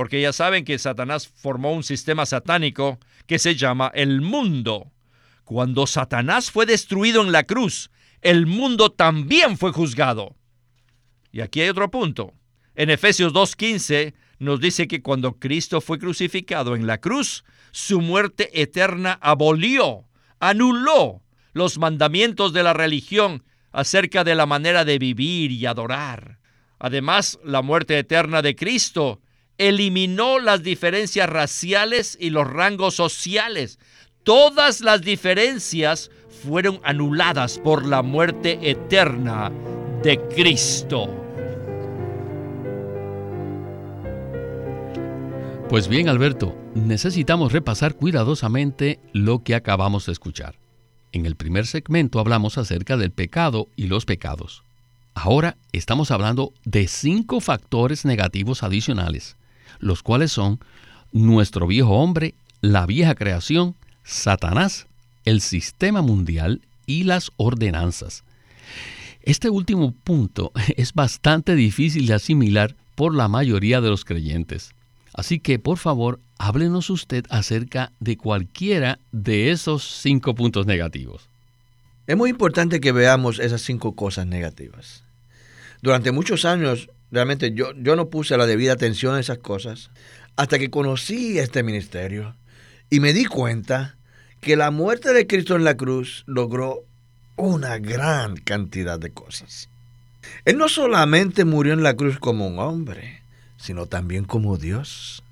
porque 0.00 0.22
ya 0.22 0.32
saben 0.32 0.64
que 0.64 0.78
Satanás 0.78 1.28
formó 1.28 1.74
un 1.74 1.82
sistema 1.82 2.24
satánico 2.24 2.98
que 3.26 3.38
se 3.38 3.54
llama 3.54 3.92
el 3.94 4.22
mundo. 4.22 4.92
Cuando 5.44 5.86
Satanás 5.86 6.50
fue 6.50 6.64
destruido 6.64 7.20
en 7.20 7.32
la 7.32 7.42
cruz, 7.42 7.90
el 8.22 8.46
mundo 8.46 8.90
también 8.90 9.58
fue 9.58 9.72
juzgado. 9.72 10.36
Y 11.32 11.42
aquí 11.42 11.60
hay 11.60 11.68
otro 11.68 11.90
punto. 11.90 12.32
En 12.76 12.88
Efesios 12.88 13.34
2.15 13.34 14.14
nos 14.38 14.58
dice 14.58 14.88
que 14.88 15.02
cuando 15.02 15.38
Cristo 15.38 15.82
fue 15.82 15.98
crucificado 15.98 16.74
en 16.76 16.86
la 16.86 16.96
cruz, 16.96 17.44
su 17.70 18.00
muerte 18.00 18.62
eterna 18.62 19.18
abolió 19.20 20.06
anuló 20.38 21.22
los 21.52 21.76
mandamientos 21.76 22.54
de 22.54 22.62
la 22.62 22.72
religión 22.72 23.44
acerca 23.70 24.24
de 24.24 24.34
la 24.34 24.46
manera 24.46 24.86
de 24.86 24.98
vivir 24.98 25.52
y 25.52 25.66
adorar. 25.66 26.38
Además, 26.78 27.38
la 27.44 27.60
muerte 27.60 27.98
eterna 27.98 28.40
de 28.40 28.56
Cristo 28.56 29.20
eliminó 29.60 30.38
las 30.38 30.62
diferencias 30.62 31.28
raciales 31.28 32.16
y 32.18 32.30
los 32.30 32.50
rangos 32.50 32.94
sociales. 32.94 33.78
Todas 34.22 34.80
las 34.80 35.02
diferencias 35.02 36.10
fueron 36.42 36.80
anuladas 36.82 37.58
por 37.58 37.84
la 37.84 38.02
muerte 38.02 38.58
eterna 38.62 39.52
de 40.02 40.18
Cristo. 40.34 41.14
Pues 45.68 45.88
bien, 45.88 46.08
Alberto, 46.08 46.56
necesitamos 46.74 47.52
repasar 47.52 47.96
cuidadosamente 47.96 48.98
lo 49.12 49.44
que 49.44 49.54
acabamos 49.54 50.06
de 50.06 50.12
escuchar. 50.12 50.58
En 51.12 51.26
el 51.26 51.36
primer 51.36 51.66
segmento 51.66 52.18
hablamos 52.18 52.56
acerca 52.56 52.96
del 52.96 53.10
pecado 53.10 53.68
y 53.76 53.88
los 53.88 54.06
pecados. 54.06 54.64
Ahora 55.12 55.58
estamos 55.72 56.10
hablando 56.10 56.54
de 56.64 56.88
cinco 56.88 57.40
factores 57.40 58.06
negativos 58.06 58.62
adicionales, 58.62 59.36
los 59.80 60.02
cuales 60.02 60.32
son 60.32 60.60
nuestro 61.12 61.66
viejo 61.66 61.90
hombre, 61.90 62.34
la 62.60 62.86
vieja 62.86 63.14
creación, 63.14 63.74
Satanás, 64.04 64.86
el 65.24 65.40
sistema 65.40 66.02
mundial 66.02 66.60
y 66.86 67.04
las 67.04 67.30
ordenanzas. 67.36 68.24
Este 69.22 69.50
último 69.50 69.92
punto 69.92 70.52
es 70.76 70.92
bastante 70.92 71.54
difícil 71.54 72.06
de 72.06 72.14
asimilar 72.14 72.76
por 72.94 73.14
la 73.14 73.28
mayoría 73.28 73.80
de 73.80 73.88
los 73.88 74.04
creyentes. 74.04 74.72
Así 75.12 75.40
que, 75.40 75.58
por 75.58 75.78
favor, 75.78 76.20
háblenos 76.38 76.88
usted 76.90 77.24
acerca 77.30 77.92
de 78.00 78.16
cualquiera 78.16 78.98
de 79.12 79.50
esos 79.50 79.84
cinco 79.84 80.34
puntos 80.34 80.66
negativos. 80.66 81.28
Es 82.06 82.16
muy 82.16 82.30
importante 82.30 82.80
que 82.80 82.92
veamos 82.92 83.38
esas 83.38 83.62
cinco 83.62 83.94
cosas 83.94 84.26
negativas. 84.26 85.04
Durante 85.82 86.12
muchos 86.12 86.44
años, 86.44 86.88
realmente 87.10 87.52
yo, 87.52 87.72
yo 87.76 87.96
no 87.96 88.08
puse 88.10 88.36
la 88.36 88.46
debida 88.46 88.72
atención 88.72 89.14
a 89.14 89.20
esas 89.20 89.38
cosas 89.38 89.90
hasta 90.36 90.58
que 90.58 90.70
conocí 90.70 91.38
este 91.38 91.62
ministerio 91.62 92.36
y 92.88 93.00
me 93.00 93.12
di 93.12 93.24
cuenta 93.24 93.96
que 94.40 94.56
la 94.56 94.70
muerte 94.70 95.12
de 95.12 95.26
Cristo 95.26 95.56
en 95.56 95.64
la 95.64 95.76
cruz 95.76 96.24
logró 96.26 96.84
una 97.36 97.78
gran 97.78 98.36
cantidad 98.36 98.98
de 98.98 99.10
cosas. 99.10 99.68
Él 100.44 100.58
no 100.58 100.68
solamente 100.68 101.44
murió 101.44 101.72
en 101.72 101.82
la 101.82 101.94
cruz 101.94 102.18
como 102.18 102.46
un 102.46 102.58
hombre, 102.58 103.22
sino 103.56 103.86
también 103.86 104.24
como 104.24 104.56
Dios. 104.56 105.22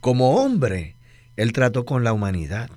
Como 0.00 0.36
hombre, 0.36 0.96
Él 1.36 1.52
trató 1.52 1.84
con 1.84 2.04
la 2.04 2.12
humanidad 2.12 2.70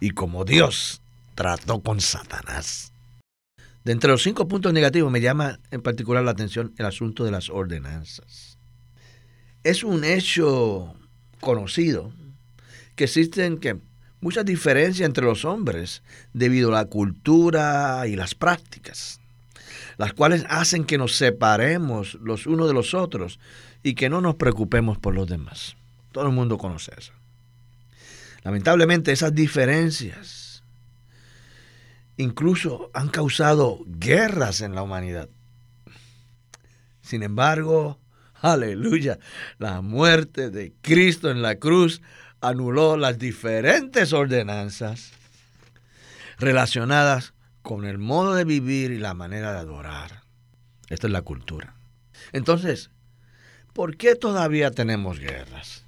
y 0.00 0.10
como 0.10 0.44
Dios 0.44 1.02
trató 1.34 1.80
con 1.80 2.00
Satanás. 2.00 2.92
De 3.88 3.92
entre 3.92 4.10
los 4.10 4.22
cinco 4.22 4.46
puntos 4.48 4.74
negativos 4.74 5.10
me 5.10 5.22
llama 5.22 5.60
en 5.70 5.80
particular 5.80 6.22
la 6.22 6.32
atención 6.32 6.74
el 6.76 6.84
asunto 6.84 7.24
de 7.24 7.30
las 7.30 7.48
ordenanzas. 7.48 8.58
Es 9.64 9.82
un 9.82 10.04
hecho 10.04 10.94
conocido 11.40 12.12
que 12.96 13.04
existen 13.04 13.56
que 13.56 13.78
muchas 14.20 14.44
diferencias 14.44 15.06
entre 15.06 15.24
los 15.24 15.46
hombres 15.46 16.02
debido 16.34 16.68
a 16.68 16.82
la 16.82 16.84
cultura 16.84 18.06
y 18.06 18.14
las 18.14 18.34
prácticas, 18.34 19.20
las 19.96 20.12
cuales 20.12 20.44
hacen 20.50 20.84
que 20.84 20.98
nos 20.98 21.16
separemos 21.16 22.18
los 22.20 22.46
unos 22.46 22.68
de 22.68 22.74
los 22.74 22.92
otros 22.92 23.40
y 23.82 23.94
que 23.94 24.10
no 24.10 24.20
nos 24.20 24.34
preocupemos 24.34 24.98
por 24.98 25.14
los 25.14 25.26
demás. 25.26 25.76
Todo 26.12 26.26
el 26.26 26.34
mundo 26.34 26.58
conoce 26.58 26.92
eso. 26.94 27.14
Lamentablemente 28.42 29.12
esas 29.12 29.34
diferencias 29.34 30.47
incluso 32.18 32.90
han 32.92 33.08
causado 33.08 33.78
guerras 33.86 34.60
en 34.60 34.74
la 34.74 34.82
humanidad. 34.82 35.30
Sin 37.00 37.22
embargo, 37.22 37.98
aleluya, 38.42 39.18
la 39.58 39.80
muerte 39.80 40.50
de 40.50 40.74
Cristo 40.82 41.30
en 41.30 41.40
la 41.40 41.54
cruz 41.54 42.02
anuló 42.42 42.98
las 42.98 43.18
diferentes 43.18 44.12
ordenanzas 44.12 45.12
relacionadas 46.38 47.32
con 47.62 47.86
el 47.86 47.96
modo 47.96 48.34
de 48.34 48.44
vivir 48.44 48.90
y 48.90 48.98
la 48.98 49.14
manera 49.14 49.54
de 49.54 49.60
adorar. 49.60 50.24
Esta 50.90 51.06
es 51.06 51.12
la 51.12 51.22
cultura. 51.22 51.74
Entonces, 52.32 52.90
¿Por 53.78 53.96
qué 53.96 54.16
todavía 54.16 54.72
tenemos 54.72 55.20
guerras? 55.20 55.84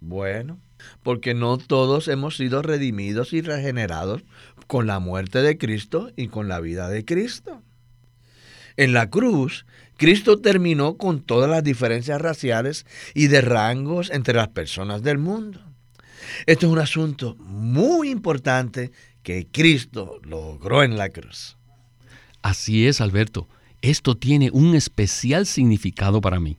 Bueno, 0.00 0.60
porque 1.02 1.34
no 1.34 1.58
todos 1.58 2.08
hemos 2.08 2.36
sido 2.36 2.62
redimidos 2.62 3.32
y 3.32 3.40
regenerados 3.40 4.22
con 4.66 4.86
la 4.86 4.98
muerte 4.98 5.42
de 5.42 5.58
Cristo 5.58 6.10
y 6.16 6.28
con 6.28 6.48
la 6.48 6.60
vida 6.60 6.88
de 6.88 7.04
Cristo. 7.04 7.62
En 8.76 8.92
la 8.92 9.10
cruz, 9.10 9.66
Cristo 9.96 10.38
terminó 10.38 10.96
con 10.96 11.20
todas 11.20 11.50
las 11.50 11.62
diferencias 11.62 12.20
raciales 12.20 12.86
y 13.14 13.26
de 13.26 13.42
rangos 13.42 14.10
entre 14.10 14.34
las 14.34 14.48
personas 14.48 15.02
del 15.02 15.18
mundo. 15.18 15.60
Esto 16.46 16.66
es 16.66 16.72
un 16.72 16.78
asunto 16.78 17.36
muy 17.38 18.10
importante 18.10 18.92
que 19.22 19.46
Cristo 19.50 20.20
logró 20.22 20.82
en 20.82 20.96
la 20.96 21.10
cruz. 21.10 21.56
Así 22.40 22.86
es, 22.86 23.00
Alberto. 23.00 23.46
Esto 23.82 24.16
tiene 24.16 24.50
un 24.52 24.74
especial 24.74 25.46
significado 25.46 26.20
para 26.20 26.40
mí. 26.40 26.56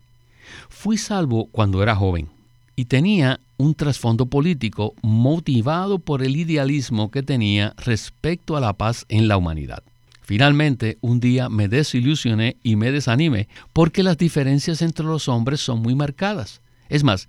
Fui 0.70 0.98
salvo 0.98 1.48
cuando 1.48 1.82
era 1.82 1.96
joven 1.96 2.30
y 2.76 2.86
tenía 2.86 3.40
un 3.58 3.76
trasfondo 3.76 4.26
político 4.26 4.94
motivado 5.02 6.00
por 6.00 6.24
el 6.24 6.36
idealismo 6.36 7.12
que 7.12 7.24
tenía 7.24 7.74
respecto 7.78 8.58
a 8.58 8.62
la 8.62 8.74
paz 8.74 9.06
en 9.10 9.28
la 9.28 9.38
humanidad. 9.38 9.84
Finalmente, 10.22 10.98
un 11.02 11.20
día 11.20 11.50
me 11.50 11.68
desilusioné 11.68 12.56
y 12.64 12.76
me 12.76 12.92
desanimé 12.92 13.48
porque 13.74 14.04
las 14.04 14.18
diferencias 14.18 14.82
entre 14.82 15.06
los 15.06 15.28
hombres 15.28 15.60
son 15.60 15.82
muy 15.82 15.96
marcadas. 15.96 16.62
Es 16.90 17.04
más, 17.04 17.28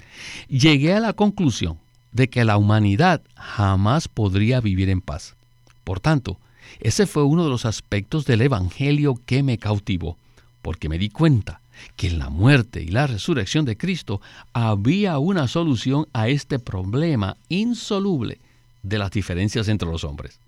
llegué 0.49 0.95
a 0.95 1.01
la 1.01 1.13
conclusión 1.13 1.79
de 2.13 2.29
que 2.29 2.45
la 2.45 2.57
humanidad 2.57 3.21
jamás 3.35 4.09
podría 4.09 4.61
vivir 4.61 4.89
en 4.89 5.01
paz. 5.01 5.35
Por 5.83 6.01
tanto, 6.01 6.39
ese 6.81 7.07
fue 7.07 7.25
uno 7.25 7.45
de 7.45 7.51
los 7.51 7.67
aspectos 7.67 8.25
del 8.25 8.43
Evangelio 8.43 9.19
que 9.27 9.43
me 9.43 9.59
cautivó, 9.59 10.17
porque 10.63 10.89
me 10.89 10.99
di 10.99 11.11
cuenta 11.11 11.61
que 11.97 12.09
en 12.09 12.19
la 12.19 12.29
muerte 12.29 12.83
y 12.83 12.89
la 12.89 13.07
resurrección 13.07 13.65
de 13.65 13.77
Cristo 13.77 14.21
había 14.53 15.19
una 15.19 15.49
solución 15.49 16.07
a 16.13 16.29
este 16.29 16.59
problema 16.59 17.37
insoluble 17.49 18.39
de 18.83 18.99
las 18.99 19.11
diferencias 19.11 19.69
entre 19.69 19.89
los 19.89 20.05
hombres. 20.05 20.39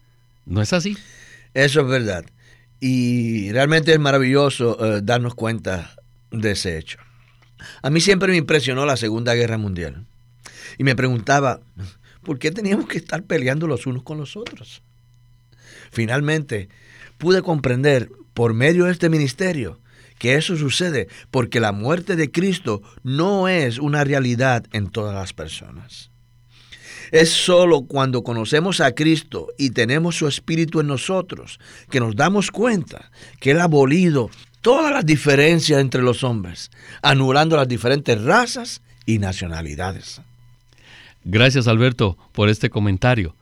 ¿No 0.45 0.62
es 0.62 0.73
así? 0.73 0.97
Eso 1.55 1.81
es 1.81 1.89
verdad. 1.89 2.25
Y 2.81 3.51
realmente 3.53 3.93
es 3.93 3.99
maravilloso 3.99 4.77
eh, 4.85 5.01
darnos 5.03 5.35
cuenta 5.35 5.97
de 6.31 6.53
ese 6.53 6.79
hecho. 6.79 6.99
A 7.83 7.91
mí 7.91 8.01
siempre 8.01 8.31
me 8.31 8.37
impresionó 8.37 8.85
la 8.85 8.97
Segunda 8.97 9.35
Guerra 9.35 9.59
Mundial. 9.59 10.05
Y 10.79 10.85
me 10.85 10.95
preguntaba, 10.95 11.61
¿por 12.23 12.39
qué 12.39 12.51
teníamos 12.51 12.87
que 12.87 12.99
estar 12.99 13.23
peleando 13.23 13.67
los 13.67 13.87
unos 13.87 14.03
con 14.03 14.19
los 14.19 14.37
otros? 14.37 14.83
Finalmente, 15.91 16.69
pude 17.19 17.43
comprender 17.43 18.11
por 18.35 18.53
medio 18.53 18.85
de 18.85 18.93
este 18.93 19.09
ministerio 19.09 19.81
que 20.18 20.35
eso 20.35 20.57
sucede 20.57 21.09
porque 21.31 21.61
la 21.61 21.72
muerte 21.72 22.16
de 22.16 22.31
Cristo 22.31 22.83
no 23.02 23.48
es 23.48 23.79
una 23.79 24.05
realidad 24.05 24.64
en 24.72 24.90
todas 24.90 25.14
las 25.14 25.33
personas. 25.33 26.11
Es 27.12 27.31
solo 27.31 27.83
cuando 27.83 28.22
conocemos 28.22 28.81
a 28.81 28.92
Cristo 28.92 29.48
y 29.59 29.70
tenemos 29.70 30.16
su 30.16 30.26
Espíritu 30.26 30.81
en 30.81 30.88
nosotros 30.88 31.61
que 31.90 32.00
nos 32.00 32.16
damos 32.16 32.50
cuenta 32.50 33.11
que 33.40 33.52
Él 33.52 33.61
ha 33.61 33.64
abolido 33.64 34.31
todas 34.61 34.92
las 34.92 35.07
diferencias 35.07 35.81
entre 35.81 36.02
los 36.02 36.24
hombres, 36.24 36.70
anulando 37.02 37.57
las 37.57 37.68
diferentes 37.68 38.20
razas 38.20 38.83
y 39.05 39.18
nacionalidades. 39.18 40.20
Gracias 41.24 41.68
Alberto 41.68 42.18
por 42.33 42.48
este 42.48 42.70
comentario. 42.70 43.35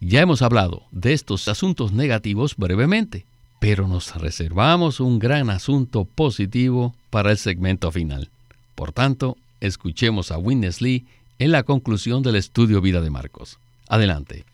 Ya 0.00 0.20
hemos 0.20 0.42
hablado 0.42 0.82
de 0.90 1.14
estos 1.14 1.48
asuntos 1.48 1.92
negativos 1.92 2.56
brevemente, 2.56 3.24
pero 3.68 3.88
nos 3.88 4.14
reservamos 4.14 5.00
un 5.00 5.18
gran 5.18 5.50
asunto 5.50 6.04
positivo 6.04 6.94
para 7.10 7.32
el 7.32 7.36
segmento 7.36 7.90
final. 7.90 8.30
Por 8.76 8.92
tanto, 8.92 9.36
escuchemos 9.60 10.30
a 10.30 10.38
Witness 10.38 10.80
Lee 10.80 11.04
en 11.40 11.50
la 11.50 11.64
conclusión 11.64 12.22
del 12.22 12.36
estudio 12.36 12.80
Vida 12.80 13.00
de 13.00 13.10
Marcos. 13.10 13.58
Adelante. 13.88 14.44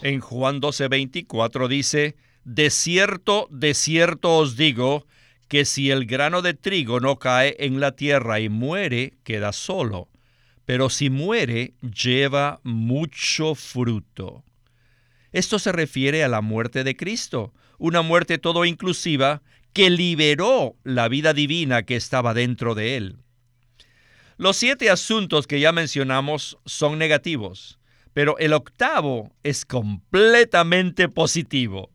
En 0.00 0.20
Juan 0.20 0.62
12:24 0.62 1.68
dice, 1.68 2.16
De 2.46 2.70
cierto, 2.70 3.46
de 3.50 3.74
cierto 3.74 4.38
os 4.38 4.56
digo, 4.56 5.04
que 5.46 5.66
si 5.66 5.90
el 5.90 6.06
grano 6.06 6.40
de 6.40 6.54
trigo 6.54 7.00
no 7.00 7.18
cae 7.18 7.54
en 7.58 7.80
la 7.80 7.92
tierra 7.92 8.40
y 8.40 8.48
muere, 8.48 9.12
queda 9.24 9.52
solo, 9.52 10.08
pero 10.64 10.88
si 10.88 11.10
muere, 11.10 11.74
lleva 11.82 12.60
mucho 12.62 13.54
fruto. 13.54 14.42
Esto 15.32 15.58
se 15.58 15.72
refiere 15.72 16.24
a 16.24 16.28
la 16.28 16.40
muerte 16.40 16.84
de 16.84 16.96
Cristo, 16.96 17.52
una 17.78 18.02
muerte 18.02 18.38
todo 18.38 18.64
inclusiva 18.64 19.42
que 19.72 19.90
liberó 19.90 20.76
la 20.84 21.08
vida 21.08 21.32
divina 21.32 21.82
que 21.82 21.96
estaba 21.96 22.34
dentro 22.34 22.74
de 22.74 22.96
él. 22.96 23.16
Los 24.36 24.56
siete 24.56 24.90
asuntos 24.90 25.46
que 25.46 25.60
ya 25.60 25.72
mencionamos 25.72 26.58
son 26.66 26.98
negativos, 26.98 27.78
pero 28.12 28.36
el 28.38 28.52
octavo 28.52 29.34
es 29.42 29.64
completamente 29.64 31.08
positivo. 31.08 31.90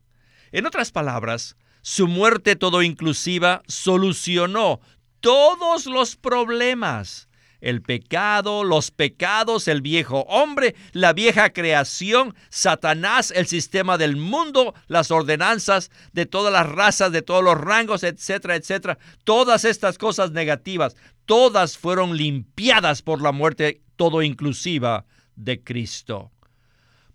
En 0.50 0.66
otras 0.66 0.90
palabras, 0.90 1.56
su 1.82 2.08
muerte 2.08 2.56
todo 2.56 2.82
inclusiva 2.82 3.62
solucionó 3.66 4.80
todos 5.20 5.86
los 5.86 6.16
problemas. 6.16 7.27
El 7.60 7.82
pecado, 7.82 8.62
los 8.62 8.90
pecados, 8.90 9.66
el 9.66 9.82
viejo 9.82 10.20
hombre, 10.28 10.76
la 10.92 11.12
vieja 11.12 11.50
creación, 11.52 12.34
Satanás, 12.50 13.32
el 13.34 13.46
sistema 13.46 13.98
del 13.98 14.16
mundo, 14.16 14.74
las 14.86 15.10
ordenanzas 15.10 15.90
de 16.12 16.26
todas 16.26 16.52
las 16.52 16.68
razas, 16.68 17.10
de 17.10 17.22
todos 17.22 17.42
los 17.42 17.60
rangos, 17.60 18.04
etcétera, 18.04 18.54
etcétera. 18.54 18.98
Todas 19.24 19.64
estas 19.64 19.98
cosas 19.98 20.30
negativas, 20.30 20.96
todas 21.26 21.76
fueron 21.76 22.16
limpiadas 22.16 23.02
por 23.02 23.20
la 23.20 23.32
muerte 23.32 23.82
todo 23.96 24.22
inclusiva 24.22 25.04
de 25.34 25.62
Cristo. 25.62 26.30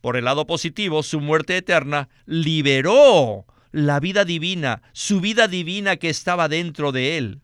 Por 0.02 0.18
el 0.18 0.26
lado 0.26 0.46
positivo, 0.46 1.02
su 1.02 1.22
muerte 1.22 1.56
eterna 1.56 2.10
liberó 2.26 3.46
la 3.72 4.02
vida 4.02 4.26
divina, 4.26 4.82
su 4.92 5.22
vida 5.22 5.48
divina 5.48 5.96
que 5.96 6.10
estaba 6.10 6.50
dentro 6.50 6.92
de 6.92 7.18
él. 7.18 7.42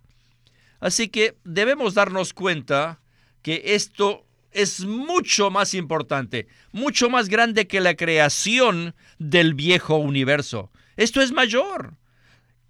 Así 0.80 1.10
que 1.10 1.36
debemos 1.44 1.94
darnos 1.94 2.34
cuenta 2.34 3.00
que 3.42 3.62
esto 3.66 4.26
es 4.52 4.86
mucho 4.86 5.50
más 5.52 5.74
importante, 5.74 6.48
mucho 6.72 7.10
más 7.10 7.30
grande 7.30 7.68
que 7.68 7.82
la 7.82 7.96
creación 7.96 8.96
del 9.18 9.54
viejo 9.54 9.98
universo. 9.98 10.72
Esto 10.98 11.22
es 11.22 11.32
mayor. 11.32 11.96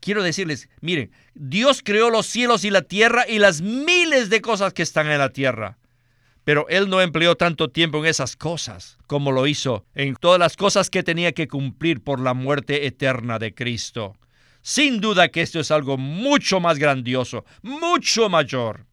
Quiero 0.02 0.24
decirles, 0.24 0.70
miren, 0.82 1.12
Dios 1.34 1.82
creó 1.84 2.10
los 2.10 2.26
cielos 2.26 2.64
y 2.64 2.70
la 2.70 2.84
tierra 2.84 3.26
y 3.28 3.40
las 3.40 3.62
miles 3.62 4.30
de 4.30 4.42
cosas 4.42 4.74
que 4.74 4.84
están 4.84 5.10
en 5.10 5.20
la 5.20 5.30
tierra. 5.30 5.78
Pero 6.46 6.68
él 6.70 6.90
no 6.90 7.02
empleó 7.02 7.36
tanto 7.36 7.70
tiempo 7.70 8.00
en 8.00 8.06
esas 8.06 8.36
cosas 8.36 8.98
como 9.08 9.32
lo 9.32 9.46
hizo 9.46 9.86
en 9.94 10.16
todas 10.16 10.40
las 10.40 10.56
cosas 10.56 10.90
que 10.90 11.04
tenía 11.04 11.34
que 11.34 11.48
cumplir 11.48 12.02
por 12.02 12.20
la 12.20 12.34
muerte 12.34 12.88
eterna 12.88 13.40
de 13.40 13.54
Cristo. 13.54 14.16
Sin 14.70 15.02
duda 15.02 15.30
que 15.30 15.42
esto 15.42 15.60
es 15.60 15.72
algo 15.72 15.98
mucho 15.98 16.60
más 16.60 16.78
grandioso, 16.78 17.44
mucho 17.64 18.30
mayor. 18.30 18.86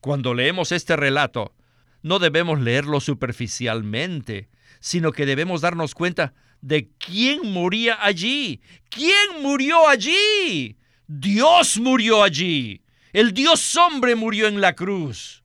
Cuando 0.00 0.34
leemos 0.34 0.72
este 0.72 0.96
relato, 0.96 1.54
no 2.02 2.18
debemos 2.18 2.60
leerlo 2.60 2.98
superficialmente, 2.98 4.48
sino 4.80 5.12
que 5.12 5.26
debemos 5.26 5.60
darnos 5.60 5.94
cuenta 5.94 6.34
de 6.62 6.88
quién 6.98 7.52
moría 7.52 8.04
allí. 8.04 8.60
¿Quién 8.88 9.40
murió 9.40 9.88
allí? 9.88 10.76
Dios 11.06 11.78
murió 11.78 12.24
allí. 12.24 12.82
El 13.12 13.32
Dios 13.32 13.76
hombre 13.76 14.16
murió 14.16 14.48
en 14.48 14.60
la 14.60 14.74
cruz. 14.74 15.44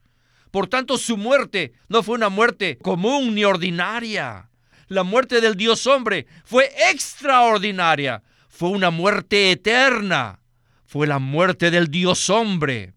Por 0.50 0.66
tanto, 0.66 0.98
su 0.98 1.16
muerte 1.16 1.74
no 1.90 2.02
fue 2.02 2.16
una 2.16 2.30
muerte 2.30 2.80
común 2.80 3.36
ni 3.36 3.46
ordinaria. 3.46 4.50
La 4.88 5.04
muerte 5.04 5.42
del 5.42 5.56
Dios 5.56 5.86
hombre 5.86 6.26
fue 6.44 6.72
extraordinaria. 6.90 8.24
Fue 8.56 8.70
una 8.70 8.90
muerte 8.90 9.52
eterna. 9.52 10.40
Fue 10.86 11.08
la 11.08 11.20
muerte 11.20 11.72
del 11.72 11.90
Dios 11.90 12.30
hombre. 12.30 12.94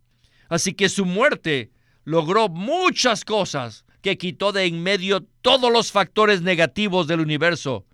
Así 0.49 0.73
que 0.73 0.89
su 0.89 1.05
muerte 1.05 1.73
logró 2.05 2.49
muchas 2.49 3.25
cosas 3.25 3.85
que 4.01 4.17
quitó 4.19 4.53
de 4.53 4.67
en 4.67 4.81
medio 4.85 5.27
todos 5.43 5.73
los 5.73 5.91
factores 5.91 6.43
negativos 6.43 7.09
del 7.09 7.19
universo 7.19 7.87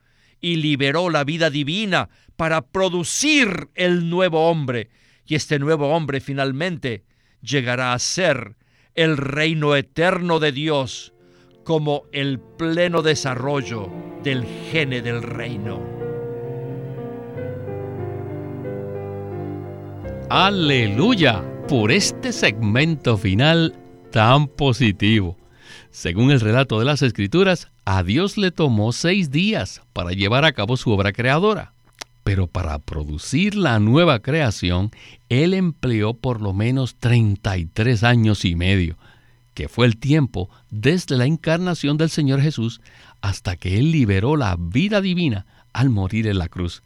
y 0.43 0.57
liberó 0.57 1.09
la 1.09 1.25
vida 1.25 1.49
divina 1.49 2.11
para 2.37 2.61
producir 2.61 3.71
el 3.77 4.11
nuevo 4.11 4.51
hombre. 4.51 4.91
Y 5.25 5.35
este 5.35 5.59
nuevo 5.59 5.89
hombre 5.89 6.21
finalmente 6.21 7.03
llegará 7.41 7.95
a 7.95 7.99
ser 7.99 8.57
el 8.95 9.17
reino 9.17 9.75
eterno 9.75 10.39
de 10.39 10.53
Dios 10.53 11.15
como 11.65 12.03
el 12.13 12.41
pleno 12.41 13.01
desarrollo 13.01 13.91
del 14.23 14.45
gene 14.71 15.01
del 15.01 15.23
reino. 15.23 16.04
Aleluya 20.37 21.45
por 21.69 21.93
este 21.93 22.33
segmento 22.33 23.17
final 23.17 23.73
tan 24.11 24.49
positivo. 24.49 25.39
Según 25.93 26.33
el 26.33 26.41
relato 26.41 26.81
de 26.81 26.85
las 26.85 27.03
escrituras, 27.03 27.69
a 27.85 28.03
Dios 28.03 28.37
le 28.37 28.51
tomó 28.51 28.91
seis 28.91 29.31
días 29.31 29.83
para 29.93 30.11
llevar 30.11 30.45
a 30.45 30.51
cabo 30.51 30.77
su 30.77 30.91
obra 30.91 31.13
creadora. 31.13 31.73
Pero 32.25 32.49
para 32.49 32.81
producir 32.81 33.55
la 33.55 33.79
nueva 33.79 34.19
creación, 34.19 34.91
él 35.29 35.55
empleó 35.55 36.15
por 36.15 36.41
lo 36.41 36.53
menos 36.53 36.97
33 36.97 38.03
años 38.03 38.45
y 38.45 38.57
medio, 38.57 38.97
que 39.55 39.69
fue 39.69 39.87
el 39.87 39.97
tiempo 39.97 40.51
desde 40.69 41.17
la 41.17 41.27
encarnación 41.27 41.97
del 41.97 42.11
Señor 42.11 42.41
Jesús 42.41 42.81
hasta 43.21 43.55
que 43.55 43.79
él 43.79 43.93
liberó 43.93 44.37
la 44.37 44.57
vida 44.59 45.01
divina 45.01 45.47
al 45.73 45.91
morir 45.91 46.27
en 46.27 46.39
la 46.39 46.49
cruz. 46.49 46.83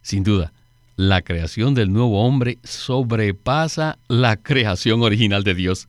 Sin 0.00 0.24
duda, 0.24 0.54
la 0.96 1.22
creación 1.22 1.74
del 1.74 1.92
nuevo 1.92 2.26
hombre 2.26 2.58
sobrepasa 2.64 3.98
la 4.08 4.36
creación 4.36 5.02
original 5.02 5.44
de 5.44 5.54
Dios. 5.54 5.88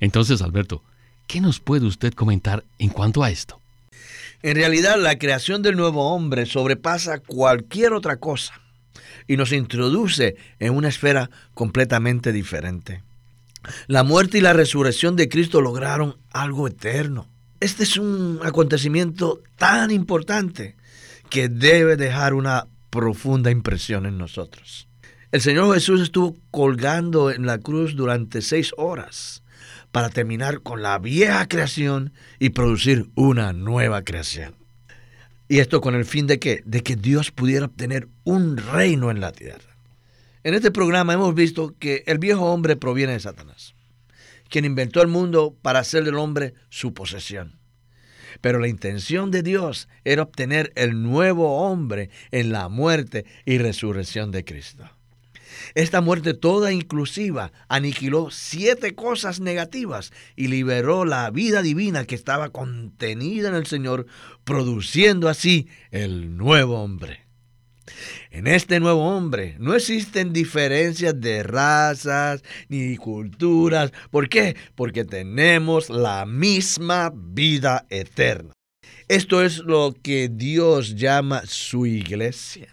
Entonces, 0.00 0.42
Alberto, 0.42 0.82
¿qué 1.26 1.40
nos 1.40 1.60
puede 1.60 1.86
usted 1.86 2.12
comentar 2.12 2.64
en 2.78 2.90
cuanto 2.90 3.22
a 3.22 3.30
esto? 3.30 3.60
En 4.42 4.56
realidad, 4.56 4.96
la 4.98 5.18
creación 5.18 5.62
del 5.62 5.76
nuevo 5.76 6.14
hombre 6.14 6.44
sobrepasa 6.44 7.18
cualquier 7.18 7.94
otra 7.94 8.16
cosa 8.16 8.60
y 9.26 9.38
nos 9.38 9.52
introduce 9.52 10.36
en 10.58 10.74
una 10.74 10.88
esfera 10.88 11.30
completamente 11.54 12.30
diferente. 12.30 13.02
La 13.86 14.02
muerte 14.02 14.36
y 14.36 14.40
la 14.42 14.52
resurrección 14.52 15.16
de 15.16 15.30
Cristo 15.30 15.62
lograron 15.62 16.18
algo 16.30 16.68
eterno. 16.68 17.26
Este 17.60 17.84
es 17.84 17.96
un 17.96 18.40
acontecimiento 18.42 19.40
tan 19.56 19.90
importante 19.90 20.76
que 21.30 21.48
debe 21.48 21.96
dejar 21.96 22.34
una 22.34 22.66
profunda 22.94 23.50
impresión 23.50 24.06
en 24.06 24.18
nosotros. 24.18 24.86
El 25.32 25.40
Señor 25.40 25.74
Jesús 25.74 26.00
estuvo 26.00 26.36
colgando 26.52 27.32
en 27.32 27.44
la 27.44 27.58
cruz 27.58 27.96
durante 27.96 28.40
seis 28.40 28.72
horas 28.76 29.42
para 29.90 30.10
terminar 30.10 30.60
con 30.60 30.80
la 30.80 30.96
vieja 31.00 31.48
creación 31.48 32.12
y 32.38 32.50
producir 32.50 33.10
una 33.16 33.52
nueva 33.52 34.02
creación. 34.02 34.54
Y 35.48 35.58
esto 35.58 35.80
con 35.80 35.96
el 35.96 36.04
fin 36.04 36.28
de 36.28 36.38
que, 36.38 36.62
de 36.64 36.84
que 36.84 36.94
Dios 36.94 37.32
pudiera 37.32 37.66
obtener 37.66 38.06
un 38.22 38.58
reino 38.58 39.10
en 39.10 39.20
la 39.20 39.32
tierra. 39.32 39.76
En 40.44 40.54
este 40.54 40.70
programa 40.70 41.14
hemos 41.14 41.34
visto 41.34 41.74
que 41.80 42.04
el 42.06 42.18
viejo 42.18 42.44
hombre 42.44 42.76
proviene 42.76 43.14
de 43.14 43.20
Satanás, 43.20 43.74
quien 44.48 44.64
inventó 44.64 45.02
el 45.02 45.08
mundo 45.08 45.56
para 45.62 45.80
hacer 45.80 46.04
del 46.04 46.14
hombre 46.14 46.54
su 46.68 46.94
posesión. 46.94 47.58
Pero 48.40 48.58
la 48.58 48.68
intención 48.68 49.30
de 49.30 49.42
Dios 49.42 49.88
era 50.04 50.22
obtener 50.22 50.72
el 50.76 51.02
nuevo 51.02 51.66
hombre 51.66 52.10
en 52.30 52.52
la 52.52 52.68
muerte 52.68 53.24
y 53.44 53.58
resurrección 53.58 54.30
de 54.30 54.44
Cristo. 54.44 54.90
Esta 55.74 56.00
muerte 56.00 56.34
toda 56.34 56.72
inclusiva 56.72 57.52
aniquiló 57.68 58.30
siete 58.30 58.94
cosas 58.94 59.40
negativas 59.40 60.12
y 60.36 60.48
liberó 60.48 61.04
la 61.04 61.30
vida 61.30 61.62
divina 61.62 62.04
que 62.04 62.14
estaba 62.14 62.50
contenida 62.50 63.48
en 63.48 63.54
el 63.54 63.66
Señor, 63.66 64.06
produciendo 64.44 65.28
así 65.28 65.68
el 65.90 66.36
nuevo 66.36 66.82
hombre. 66.82 67.23
En 68.30 68.46
este 68.46 68.80
nuevo 68.80 69.04
hombre 69.04 69.56
no 69.58 69.74
existen 69.74 70.32
diferencias 70.32 71.20
de 71.20 71.42
razas 71.42 72.42
ni 72.68 72.96
culturas. 72.96 73.92
¿Por 74.10 74.28
qué? 74.28 74.56
Porque 74.74 75.04
tenemos 75.04 75.90
la 75.90 76.26
misma 76.26 77.12
vida 77.14 77.86
eterna. 77.90 78.52
Esto 79.08 79.42
es 79.42 79.58
lo 79.58 79.94
que 80.02 80.30
Dios 80.32 80.96
llama 80.96 81.42
su 81.46 81.86
iglesia. 81.86 82.72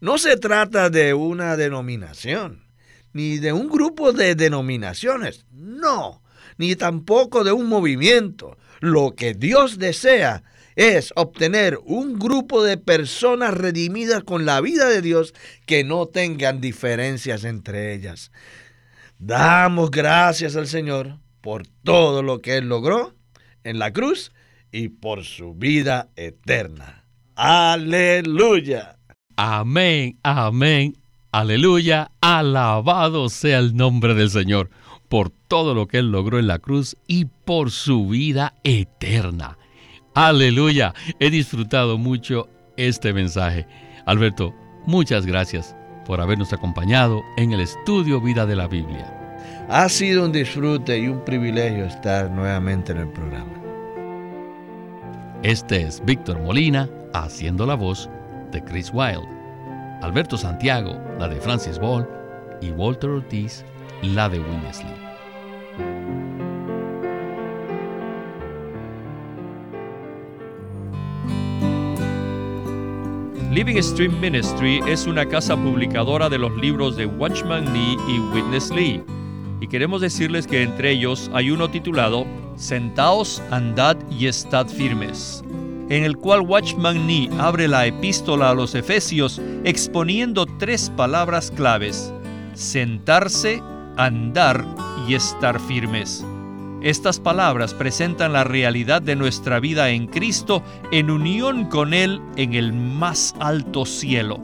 No 0.00 0.18
se 0.18 0.36
trata 0.36 0.90
de 0.90 1.14
una 1.14 1.56
denominación, 1.56 2.64
ni 3.12 3.38
de 3.38 3.52
un 3.52 3.68
grupo 3.68 4.12
de 4.12 4.34
denominaciones, 4.34 5.46
no, 5.52 6.22
ni 6.56 6.74
tampoco 6.74 7.44
de 7.44 7.52
un 7.52 7.68
movimiento. 7.68 8.56
Lo 8.80 9.14
que 9.14 9.34
Dios 9.34 9.78
desea 9.78 10.42
es 10.76 11.12
obtener 11.16 11.78
un 11.84 12.18
grupo 12.18 12.62
de 12.62 12.76
personas 12.76 13.54
redimidas 13.54 14.24
con 14.24 14.46
la 14.46 14.60
vida 14.60 14.88
de 14.88 15.02
Dios 15.02 15.34
que 15.66 15.84
no 15.84 16.06
tengan 16.06 16.60
diferencias 16.60 17.44
entre 17.44 17.94
ellas. 17.94 18.32
Damos 19.18 19.90
gracias 19.90 20.56
al 20.56 20.66
Señor 20.66 21.18
por 21.40 21.66
todo 21.84 22.22
lo 22.22 22.40
que 22.40 22.56
Él 22.56 22.68
logró 22.68 23.14
en 23.64 23.78
la 23.78 23.92
cruz 23.92 24.32
y 24.70 24.88
por 24.88 25.24
su 25.24 25.54
vida 25.54 26.08
eterna. 26.16 27.04
Aleluya. 27.34 28.98
Amén, 29.36 30.18
amén, 30.22 30.96
aleluya. 31.30 32.10
Alabado 32.20 33.28
sea 33.28 33.58
el 33.58 33.76
nombre 33.76 34.14
del 34.14 34.30
Señor 34.30 34.70
por 35.08 35.30
todo 35.30 35.74
lo 35.74 35.86
que 35.86 35.98
Él 35.98 36.10
logró 36.10 36.38
en 36.38 36.46
la 36.46 36.58
cruz 36.58 36.96
y 37.06 37.26
por 37.26 37.70
su 37.70 38.08
vida 38.08 38.54
eterna. 38.64 39.58
Aleluya. 40.14 40.94
He 41.20 41.30
disfrutado 41.30 41.96
mucho 41.96 42.48
este 42.76 43.12
mensaje. 43.12 43.66
Alberto, 44.04 44.54
muchas 44.86 45.24
gracias 45.24 45.74
por 46.04 46.20
habernos 46.20 46.52
acompañado 46.52 47.22
en 47.36 47.52
el 47.52 47.60
estudio 47.60 48.20
Vida 48.20 48.44
de 48.44 48.56
la 48.56 48.68
Biblia. 48.68 49.18
Ha 49.68 49.88
sido 49.88 50.26
un 50.26 50.32
disfrute 50.32 50.98
y 50.98 51.08
un 51.08 51.24
privilegio 51.24 51.86
estar 51.86 52.30
nuevamente 52.30 52.92
en 52.92 52.98
el 52.98 53.08
programa. 53.08 53.52
Este 55.42 55.82
es 55.82 56.04
Víctor 56.04 56.40
Molina 56.40 56.88
haciendo 57.14 57.64
la 57.64 57.74
voz 57.74 58.10
de 58.50 58.62
Chris 58.62 58.90
Wilde, 58.92 59.26
Alberto 60.02 60.36
Santiago, 60.36 61.00
la 61.18 61.28
de 61.28 61.40
Francis 61.40 61.78
Ball, 61.78 62.06
y 62.60 62.70
Walter 62.70 63.10
Ortiz, 63.10 63.64
la 64.02 64.28
de 64.28 64.40
Winnesley. 64.40 65.01
Living 73.52 73.76
Stream 73.82 74.18
Ministry 74.18 74.80
es 74.88 75.06
una 75.06 75.26
casa 75.26 75.54
publicadora 75.54 76.30
de 76.30 76.38
los 76.38 76.56
libros 76.56 76.96
de 76.96 77.04
Watchman 77.04 77.70
Nee 77.70 77.98
y 78.08 78.18
Witness 78.34 78.70
Lee. 78.70 79.04
Y 79.60 79.66
queremos 79.68 80.00
decirles 80.00 80.46
que 80.46 80.62
entre 80.62 80.92
ellos 80.92 81.30
hay 81.34 81.50
uno 81.50 81.70
titulado 81.70 82.26
Sentaos, 82.56 83.42
andad 83.50 83.98
y 84.10 84.26
estad 84.26 84.68
firmes, 84.68 85.44
en 85.90 86.02
el 86.02 86.16
cual 86.16 86.40
Watchman 86.40 87.06
Nee 87.06 87.28
abre 87.38 87.68
la 87.68 87.84
epístola 87.84 88.48
a 88.48 88.54
los 88.54 88.74
Efesios 88.74 89.38
exponiendo 89.64 90.46
tres 90.46 90.90
palabras 90.96 91.50
claves, 91.54 92.10
sentarse, 92.54 93.62
andar 93.98 94.64
y 95.06 95.14
estar 95.14 95.60
firmes. 95.60 96.24
Estas 96.82 97.20
palabras 97.20 97.74
presentan 97.74 98.32
la 98.32 98.42
realidad 98.42 99.00
de 99.00 99.14
nuestra 99.14 99.60
vida 99.60 99.90
en 99.90 100.08
Cristo 100.08 100.64
en 100.90 101.12
unión 101.12 101.66
con 101.66 101.94
Él 101.94 102.20
en 102.34 102.54
el 102.54 102.72
más 102.72 103.36
alto 103.38 103.86
cielo. 103.86 104.40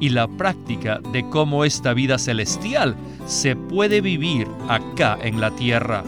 Y 0.00 0.08
la 0.08 0.26
práctica 0.26 0.98
de 1.12 1.28
cómo 1.28 1.64
esta 1.64 1.94
vida 1.94 2.18
celestial 2.18 2.96
se 3.26 3.54
puede 3.54 4.00
vivir 4.00 4.48
acá 4.68 5.16
en 5.22 5.40
la 5.40 5.52
tierra. 5.52 6.02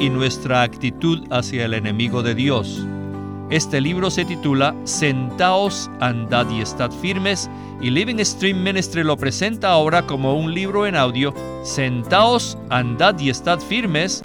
Y 0.00 0.10
nuestra 0.10 0.62
actitud 0.62 1.20
hacia 1.30 1.64
el 1.64 1.74
enemigo 1.74 2.24
de 2.24 2.34
Dios. 2.34 2.84
Este 3.50 3.80
libro 3.80 4.10
se 4.10 4.24
titula 4.24 4.74
Sentaos, 4.82 5.92
andad 6.00 6.50
y 6.50 6.60
estad 6.60 6.90
firmes 6.90 7.48
y 7.80 7.90
Living 7.90 8.18
Stream 8.24 8.64
Ministry 8.64 9.04
lo 9.04 9.16
presenta 9.16 9.68
ahora 9.68 10.02
como 10.02 10.34
un 10.34 10.52
libro 10.52 10.88
en 10.88 10.96
audio. 10.96 11.32
Sentaos, 11.62 12.58
andad 12.68 13.16
y 13.20 13.30
estad 13.30 13.60
firmes 13.60 14.24